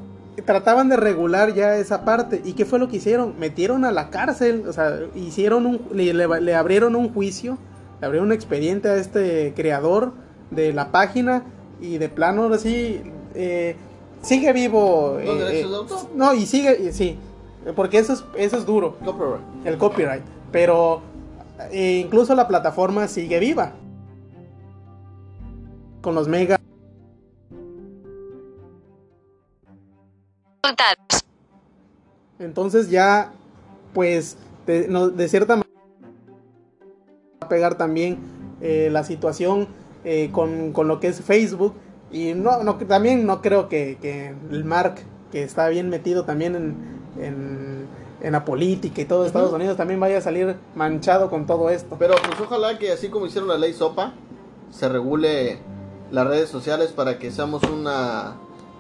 trataban 0.47 0.89
de 0.89 0.97
regular 0.97 1.55
ya 1.55 1.77
esa 1.77 2.05
parte. 2.05 2.41
¿Y 2.45 2.55
qué 2.55 2.65
fue 2.65 2.79
lo 2.79 2.89
que 2.89 2.97
hicieron? 2.97 3.35
Metieron 3.39 3.85
a 3.85 3.93
la 3.93 4.09
cárcel, 4.11 4.65
o 4.69 4.73
sea, 4.73 4.99
hicieron 5.15 5.67
un, 5.67 5.81
le, 5.93 6.13
le- 6.15 6.41
le 6.41 6.55
abrieron 6.55 6.97
un 6.97 7.13
juicio, 7.13 7.59
le 8.01 8.07
abrieron 8.07 8.29
un 8.29 8.33
expediente 8.33 8.89
a 8.89 8.97
este 8.97 9.53
creador 9.55 10.13
de 10.51 10.73
la 10.73 10.91
página 10.91 11.45
y 11.81 11.99
de 11.99 12.09
plano 12.09 12.45
ahora 12.45 12.59
sí 12.59 13.01
eh, 13.35 13.77
sigue 14.23 14.53
vivo. 14.55 15.19
¿Los 15.23 15.37
eh, 15.37 15.45
derechos 15.45 15.71
de 15.71 15.77
eh, 15.77 15.81
autor? 15.81 15.99
No, 16.15 16.33
y 16.35 16.47
sigue, 16.47 16.93
sí, 16.93 17.19
porque 17.73 17.99
eso 17.99 18.13
es, 18.13 18.25
eso 18.37 18.57
es 18.59 18.67
duro, 18.67 18.97
Copyright. 19.05 19.41
el 19.67 19.79
copyright. 19.79 20.23
Pero 20.53 21.01
eh, 21.71 22.03
incluso 22.05 22.35
la 22.35 22.47
plataforma 22.47 23.09
sigue 23.09 23.39
viva. 23.39 23.73
Con 26.03 26.15
los 26.15 26.29
mega. 26.29 26.61
Entonces 32.39 32.91
ya, 32.91 33.33
pues, 33.93 34.37
de, 34.67 34.89
no- 34.89 35.09
de 35.09 35.29
cierta 35.29 35.55
manera 35.57 35.71
va 37.43 37.47
a 37.47 37.49
pegar 37.49 37.77
también 37.77 38.19
eh, 38.61 38.89
la 38.91 39.05
situación 39.05 39.69
eh, 40.05 40.31
con, 40.33 40.73
con 40.73 40.89
lo 40.89 41.01
que 41.01 41.09
es 41.09 41.21
Facebook. 41.21 41.75
Y 42.11 42.35
no, 42.35 42.63
no 42.63 42.77
también 42.77 43.27
no 43.27 43.41
creo 43.43 43.69
que, 43.69 43.99
que 44.01 44.35
el 44.51 44.65
Mark, 44.65 44.97
que 45.33 45.43
está 45.43 45.69
bien 45.69 45.89
metido 45.89 46.25
también 46.25 46.55
en, 46.55 46.94
en, 47.19 47.87
en 48.21 48.33
la 48.33 48.45
política 48.45 49.03
y 49.03 49.05
todo 49.05 49.23
de 49.23 49.29
Estados. 49.29 49.53
Unidos, 49.53 49.77
también 49.77 50.01
vaya 50.01 50.19
a 50.19 50.21
salir 50.21 50.57
manchado 50.75 51.31
con 51.31 51.47
todo 51.47 51.71
esto. 51.71 51.97
Pero 51.99 52.15
pues 52.15 52.41
ojalá 52.41 52.79
que 52.79 52.93
así 52.93 53.09
como 53.09 53.27
hicieron 53.27 53.49
la 53.49 53.59
ley 53.59 53.73
SOPA, 53.73 54.15
se 54.71 54.89
regule 54.89 55.59
las 56.11 56.27
redes 56.27 56.49
sociales 56.49 56.93
para 56.93 57.19
que 57.19 57.31
seamos 57.31 57.63
una 57.65 58.37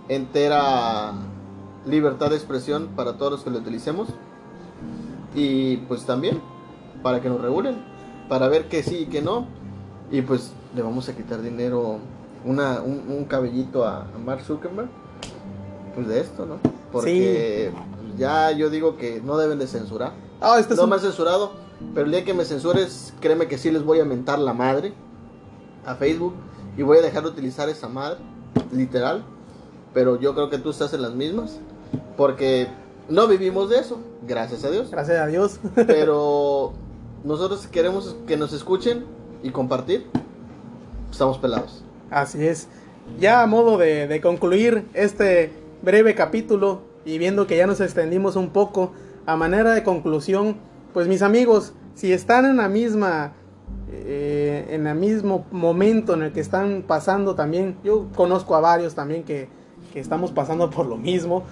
entera 0.08 1.12
libertad 1.86 2.30
de 2.30 2.36
expresión 2.36 2.88
para 2.96 3.16
todos 3.16 3.32
los 3.32 3.42
que 3.42 3.50
lo 3.50 3.58
utilicemos. 3.58 4.08
Y 5.34 5.78
pues 5.88 6.04
también 6.06 6.40
para 7.02 7.20
que 7.20 7.28
nos 7.28 7.40
regulen, 7.40 7.76
para 8.28 8.48
ver 8.48 8.68
que 8.68 8.82
sí 8.82 9.00
y 9.00 9.06
que 9.06 9.20
no. 9.20 9.46
Y 10.10 10.22
pues 10.22 10.52
le 10.74 10.82
vamos 10.82 11.08
a 11.08 11.16
quitar 11.16 11.42
dinero, 11.42 11.98
una, 12.44 12.80
un, 12.80 13.04
un 13.08 13.24
cabellito 13.24 13.84
a, 13.84 14.06
Mark 14.24 14.42
Zuckerberg. 14.42 14.88
Pues 15.94 16.08
de 16.08 16.20
esto, 16.20 16.46
¿no? 16.46 16.58
Porque 16.90 17.70
ya 18.16 18.50
yo 18.52 18.70
digo 18.70 18.96
que 18.96 19.20
no 19.20 19.36
deben 19.36 19.58
de 19.58 19.66
censurar. 19.66 20.12
Ah, 20.40 20.58
este 20.58 20.74
es 20.74 20.78
No 20.78 20.84
un- 20.84 20.90
me 20.90 20.96
han 20.96 21.02
censurado, 21.02 21.52
pero 21.94 22.06
el 22.06 22.12
día 22.12 22.24
que 22.24 22.34
me 22.34 22.44
censures, 22.44 23.14
créeme 23.20 23.46
que 23.48 23.58
sí 23.58 23.70
les 23.70 23.84
voy 23.84 24.00
a 24.00 24.04
mentar 24.04 24.38
la 24.38 24.52
madre 24.52 24.92
a 25.86 25.94
Facebook 25.94 26.34
y 26.76 26.82
voy 26.82 26.98
a 26.98 27.02
dejar 27.02 27.22
de 27.24 27.28
utilizar 27.30 27.68
esa 27.68 27.88
madre, 27.88 28.18
literal. 28.72 29.24
Pero 29.92 30.18
yo 30.18 30.34
creo 30.34 30.50
que 30.50 30.58
tú 30.58 30.70
estás 30.70 30.92
en 30.92 31.02
las 31.02 31.14
mismas, 31.14 31.58
porque 32.16 32.68
no 33.08 33.28
vivimos 33.28 33.70
de 33.70 33.78
eso, 33.78 33.98
gracias 34.26 34.64
a 34.64 34.70
Dios. 34.70 34.90
Gracias 34.90 35.18
a 35.20 35.26
Dios. 35.26 35.60
Pero 35.74 36.72
nosotros 37.22 37.66
queremos 37.68 38.16
que 38.26 38.36
nos 38.36 38.52
escuchen 38.52 39.04
y 39.42 39.50
compartir. 39.50 40.06
Estamos 41.10 41.38
pelados. 41.38 41.82
Así 42.10 42.44
es. 42.44 42.66
Ya 43.20 43.42
a 43.42 43.46
modo 43.46 43.76
de, 43.78 44.08
de 44.08 44.20
concluir 44.20 44.88
este 44.94 45.52
breve 45.82 46.14
capítulo 46.14 46.80
y 47.04 47.18
viendo 47.18 47.46
que 47.46 47.56
ya 47.56 47.66
nos 47.66 47.80
extendimos 47.80 48.36
un 48.36 48.50
poco, 48.50 48.92
a 49.26 49.36
manera 49.36 49.72
de 49.72 49.82
conclusión, 49.82 50.56
pues 50.92 51.08
mis 51.08 51.22
amigos, 51.22 51.72
si 51.94 52.12
están 52.12 52.44
en 52.44 52.56
la 52.56 52.68
misma 52.68 53.32
eh, 53.90 54.66
en 54.70 54.86
el 54.86 54.96
mismo 54.96 55.46
momento 55.50 56.14
en 56.14 56.22
el 56.22 56.32
que 56.32 56.40
están 56.40 56.84
pasando 56.86 57.34
también, 57.34 57.76
yo 57.84 58.08
conozco 58.14 58.56
a 58.56 58.60
varios 58.60 58.94
también 58.94 59.24
que, 59.24 59.48
que 59.92 60.00
estamos 60.00 60.32
pasando 60.32 60.70
por 60.70 60.86
lo 60.86 60.96
mismo. 60.96 61.44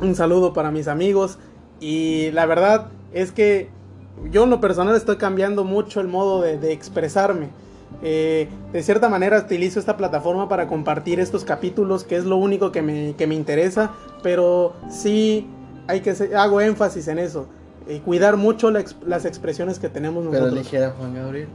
Un 0.00 0.14
saludo 0.14 0.52
para 0.52 0.70
mis 0.70 0.88
amigos 0.88 1.38
y 1.80 2.30
la 2.32 2.46
verdad 2.46 2.88
es 3.12 3.32
que 3.32 3.68
yo 4.30 4.44
en 4.44 4.50
lo 4.50 4.60
personal 4.60 4.96
estoy 4.96 5.16
cambiando 5.16 5.64
mucho 5.64 6.00
el 6.00 6.08
modo 6.08 6.40
de, 6.40 6.72
expresarme. 6.72 7.48
Eh, 8.02 8.48
de 8.72 8.82
cierta 8.82 9.08
manera 9.08 9.38
utilizo 9.38 9.78
esta 9.80 9.96
plataforma 9.96 10.48
para 10.48 10.66
compartir 10.66 11.20
estos 11.20 11.44
capítulos, 11.44 12.04
que 12.04 12.16
es 12.16 12.24
lo 12.24 12.36
único 12.36 12.72
que 12.72 12.82
me, 12.82 13.14
que 13.16 13.26
me 13.26 13.34
interesa, 13.34 13.92
pero 14.22 14.74
sí 14.90 15.46
hay 15.86 16.00
que 16.00 16.14
hago 16.36 16.60
énfasis 16.60 17.08
en 17.08 17.18
eso. 17.18 17.46
Eh, 17.86 18.00
cuidar 18.04 18.36
mucho 18.36 18.70
las 18.70 19.24
expresiones 19.24 19.78
que 19.78 19.88
tenemos 19.88 20.24
nosotros. 20.24 20.50
Pero 20.50 20.62
ligera, 20.62 20.94
Juan 20.98 21.14
Gabriel. 21.14 21.48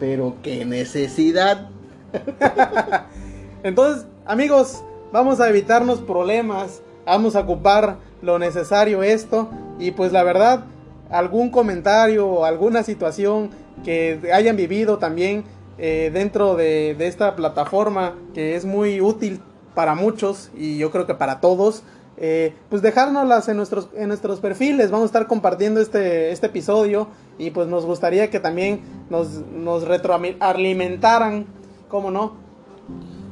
Pero 0.00 0.36
qué 0.42 0.64
necesidad. 0.64 1.68
Entonces, 3.62 4.06
amigos, 4.26 4.82
vamos 5.12 5.40
a 5.40 5.48
evitarnos 5.48 6.00
problemas, 6.00 6.82
vamos 7.06 7.36
a 7.36 7.40
ocupar 7.40 7.98
lo 8.20 8.38
necesario 8.38 9.02
esto 9.02 9.48
y 9.78 9.92
pues 9.92 10.12
la 10.12 10.24
verdad, 10.24 10.64
algún 11.10 11.50
comentario 11.50 12.26
o 12.26 12.44
alguna 12.44 12.82
situación 12.82 13.50
que 13.84 14.20
hayan 14.32 14.56
vivido 14.56 14.98
también 14.98 15.44
eh, 15.78 16.10
dentro 16.12 16.54
de, 16.54 16.96
esta 17.00 17.36
plataforma 17.36 18.14
que 18.34 18.56
es 18.56 18.64
muy 18.64 19.00
útil 19.00 19.40
para 19.74 19.94
muchos 19.94 20.50
y 20.56 20.78
yo 20.78 20.90
creo 20.90 21.06
que 21.06 21.14
para 21.14 21.40
todos. 21.40 21.82
Eh, 22.16 22.54
pues 22.70 22.80
dejárnoslas 22.80 23.48
en 23.48 23.56
nuestros, 23.56 23.88
en 23.94 24.06
nuestros 24.06 24.38
perfiles. 24.38 24.90
Vamos 24.90 25.04
a 25.04 25.06
estar 25.06 25.26
compartiendo 25.26 25.80
este, 25.80 26.30
este 26.30 26.46
episodio 26.46 27.08
y 27.38 27.50
pues 27.50 27.66
nos 27.66 27.84
gustaría 27.84 28.30
que 28.30 28.38
también 28.38 28.82
nos, 29.10 29.30
nos 29.52 29.82
retroalimentaran, 29.88 31.46
¿cómo 31.88 32.12
no? 32.12 32.34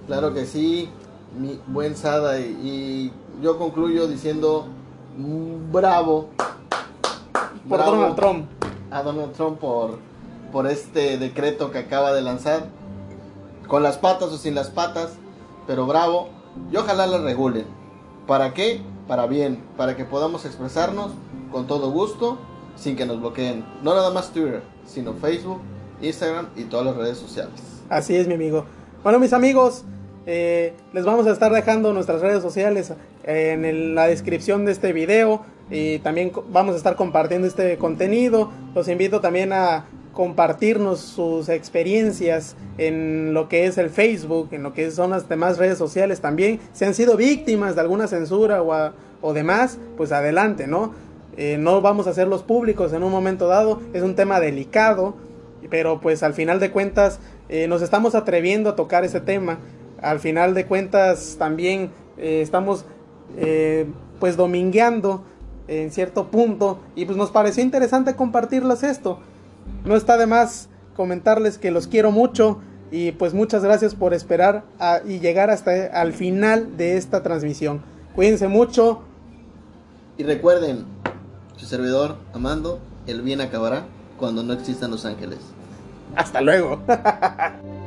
Claro 0.09 0.35
que 0.35 0.47
sí, 0.47 0.89
mi 1.39 1.61
buen 1.69 1.97
Sada 1.97 2.41
y, 2.41 3.13
yo 3.41 3.59
concluyo 3.59 4.07
diciendo 4.07 4.67
mm, 5.17 5.73
bravo. 5.73 6.29
Por 7.69 7.85
Donald 7.85 8.17
Trump. 8.17 8.47
A 8.91 9.03
Donald 9.03 9.33
Trump 9.33 9.59
por, 9.59 9.99
por 10.53 10.67
este 10.67 11.19
decreto 11.19 11.71
que 11.71 11.79
acaba 11.79 12.13
de 12.13 12.23
lanzar. 12.23 12.67
Con 13.67 13.83
las 13.83 13.97
patas 13.97 14.29
o 14.31 14.39
sin 14.39 14.55
las 14.55 14.71
patas, 14.71 15.15
pero 15.67 15.87
bravo. 15.87 16.29
Y 16.71 16.77
ojalá 16.77 17.07
la 17.07 17.19
regulen. 17.19 17.65
¿Para 18.27 18.53
qué? 18.53 18.83
Para 19.09 19.27
bien, 19.27 19.63
para 19.77 19.97
que 19.97 20.05
podamos 20.05 20.45
expresarnos 20.45 21.13
con 21.51 21.67
todo 21.67 21.91
gusto 21.91 22.39
sin 22.77 22.97
que 22.97 23.07
nos 23.07 23.21
bloqueen. 23.21 23.65
No 23.83 23.95
nada 23.95 24.11
más 24.11 24.33
Twitter, 24.33 24.63
sino 24.87 25.15
Facebook, 25.15 25.61
Instagram 26.01 26.49
y 26.57 26.65
todas 26.65 26.87
las 26.87 26.97
redes 26.97 27.19
sociales. 27.19 27.55
Así 27.89 28.15
es, 28.15 28.27
mi 28.29 28.35
amigo. 28.35 28.65
Bueno, 29.03 29.19
mis 29.19 29.33
amigos, 29.33 29.85
eh, 30.27 30.75
les 30.93 31.05
vamos 31.05 31.27
a 31.27 31.33
estar 31.33 31.53
dejando 31.53 31.93
nuestras 31.93 32.21
redes 32.21 32.43
sociales 32.43 32.93
en 33.25 33.95
la 33.95 34.07
descripción 34.07 34.65
de 34.65 34.73
este 34.73 34.93
video 34.93 35.45
y 35.71 35.99
también 36.01 36.33
vamos 36.51 36.75
a 36.75 36.77
estar 36.77 36.97
compartiendo 36.97 37.47
este 37.47 37.79
contenido. 37.79 38.51
Los 38.75 38.89
invito 38.89 39.21
también 39.21 39.53
a 39.53 39.87
compartirnos 40.13 41.01
sus 41.01 41.49
experiencias 41.49 42.57
en 42.79 43.35
lo 43.35 43.49
que 43.49 43.67
es 43.67 43.79
el 43.79 43.91
Facebook, 43.91 44.49
en 44.53 44.63
lo 44.63 44.73
que 44.73 44.91
son 44.91 45.11
las 45.11 45.29
demás 45.29 45.59
redes 45.59 45.79
sociales 45.79 46.21
también. 46.21 46.61
Si 46.73 46.85
han 46.85 46.95
sido 46.95 47.17
víctimas 47.17 47.75
de 47.75 47.81
alguna 47.81 48.07
censura 48.07 48.63
o, 48.63 48.93
o 49.21 49.33
demás, 49.33 49.79
pues 49.97 50.13
adelante, 50.13 50.67
¿no? 50.67 50.93
Eh, 51.37 51.57
no 51.59 51.81
vamos 51.81 52.07
a 52.07 52.11
hacerlos 52.11 52.43
públicos 52.43 52.93
en 52.93 53.03
un 53.03 53.11
momento 53.11 53.47
dado, 53.47 53.81
es 53.95 54.03
un 54.03 54.15
tema 54.15 54.39
delicado, 54.39 55.15
pero 55.71 56.01
pues 56.01 56.23
al 56.23 56.35
final 56.35 56.61
de 56.61 56.71
cuentas 56.71 57.21
eh, 57.49 57.67
nos 57.69 57.81
estamos 57.81 58.15
atreviendo 58.15 58.69
a 58.69 58.77
tocar 58.77 59.05
ese 59.05 59.21
tema, 59.21 59.59
al 60.03 60.21
final 60.21 60.53
de 60.53 60.67
cuentas 60.67 61.37
también 61.39 61.91
eh, 62.19 62.41
estamos 62.43 62.85
pues 64.21 64.37
domingueando 64.37 65.25
en 65.67 65.91
cierto 65.91 66.31
punto 66.31 66.81
y 66.95 67.07
pues 67.07 67.17
nos 67.17 67.31
pareció 67.31 67.63
interesante 67.63 68.15
compartirles 68.15 68.83
esto. 68.83 69.21
No 69.85 69.97
está 69.97 70.17
de 70.17 70.27
más 70.27 70.69
comentarles 70.95 71.59
que 71.59 71.71
los 71.71 71.87
quiero 71.87 72.11
mucho 72.11 72.61
y 72.91 73.13
pues 73.13 73.35
muchas 73.35 73.65
gracias 73.65 73.95
por 73.95 74.15
esperar 74.15 74.65
y 75.07 75.19
llegar 75.19 75.51
hasta 75.51 75.87
al 75.87 76.13
final 76.13 76.77
de 76.77 76.97
esta 76.97 77.23
transmisión. 77.23 77.83
Cuídense 78.15 78.49
mucho. 78.49 79.03
Y 80.19 80.25
recuerden, 80.25 80.85
su 81.57 81.67
servidor, 81.67 82.17
Amando, 82.35 82.81
el 83.07 83.23
bien 83.23 83.41
acabará 83.41 83.87
cuando 84.19 84.43
no 84.43 84.53
existan 84.53 84.91
los 84.91 85.07
ángeles. 85.07 85.39
Hasta 86.15 86.41
luego. 86.41 86.83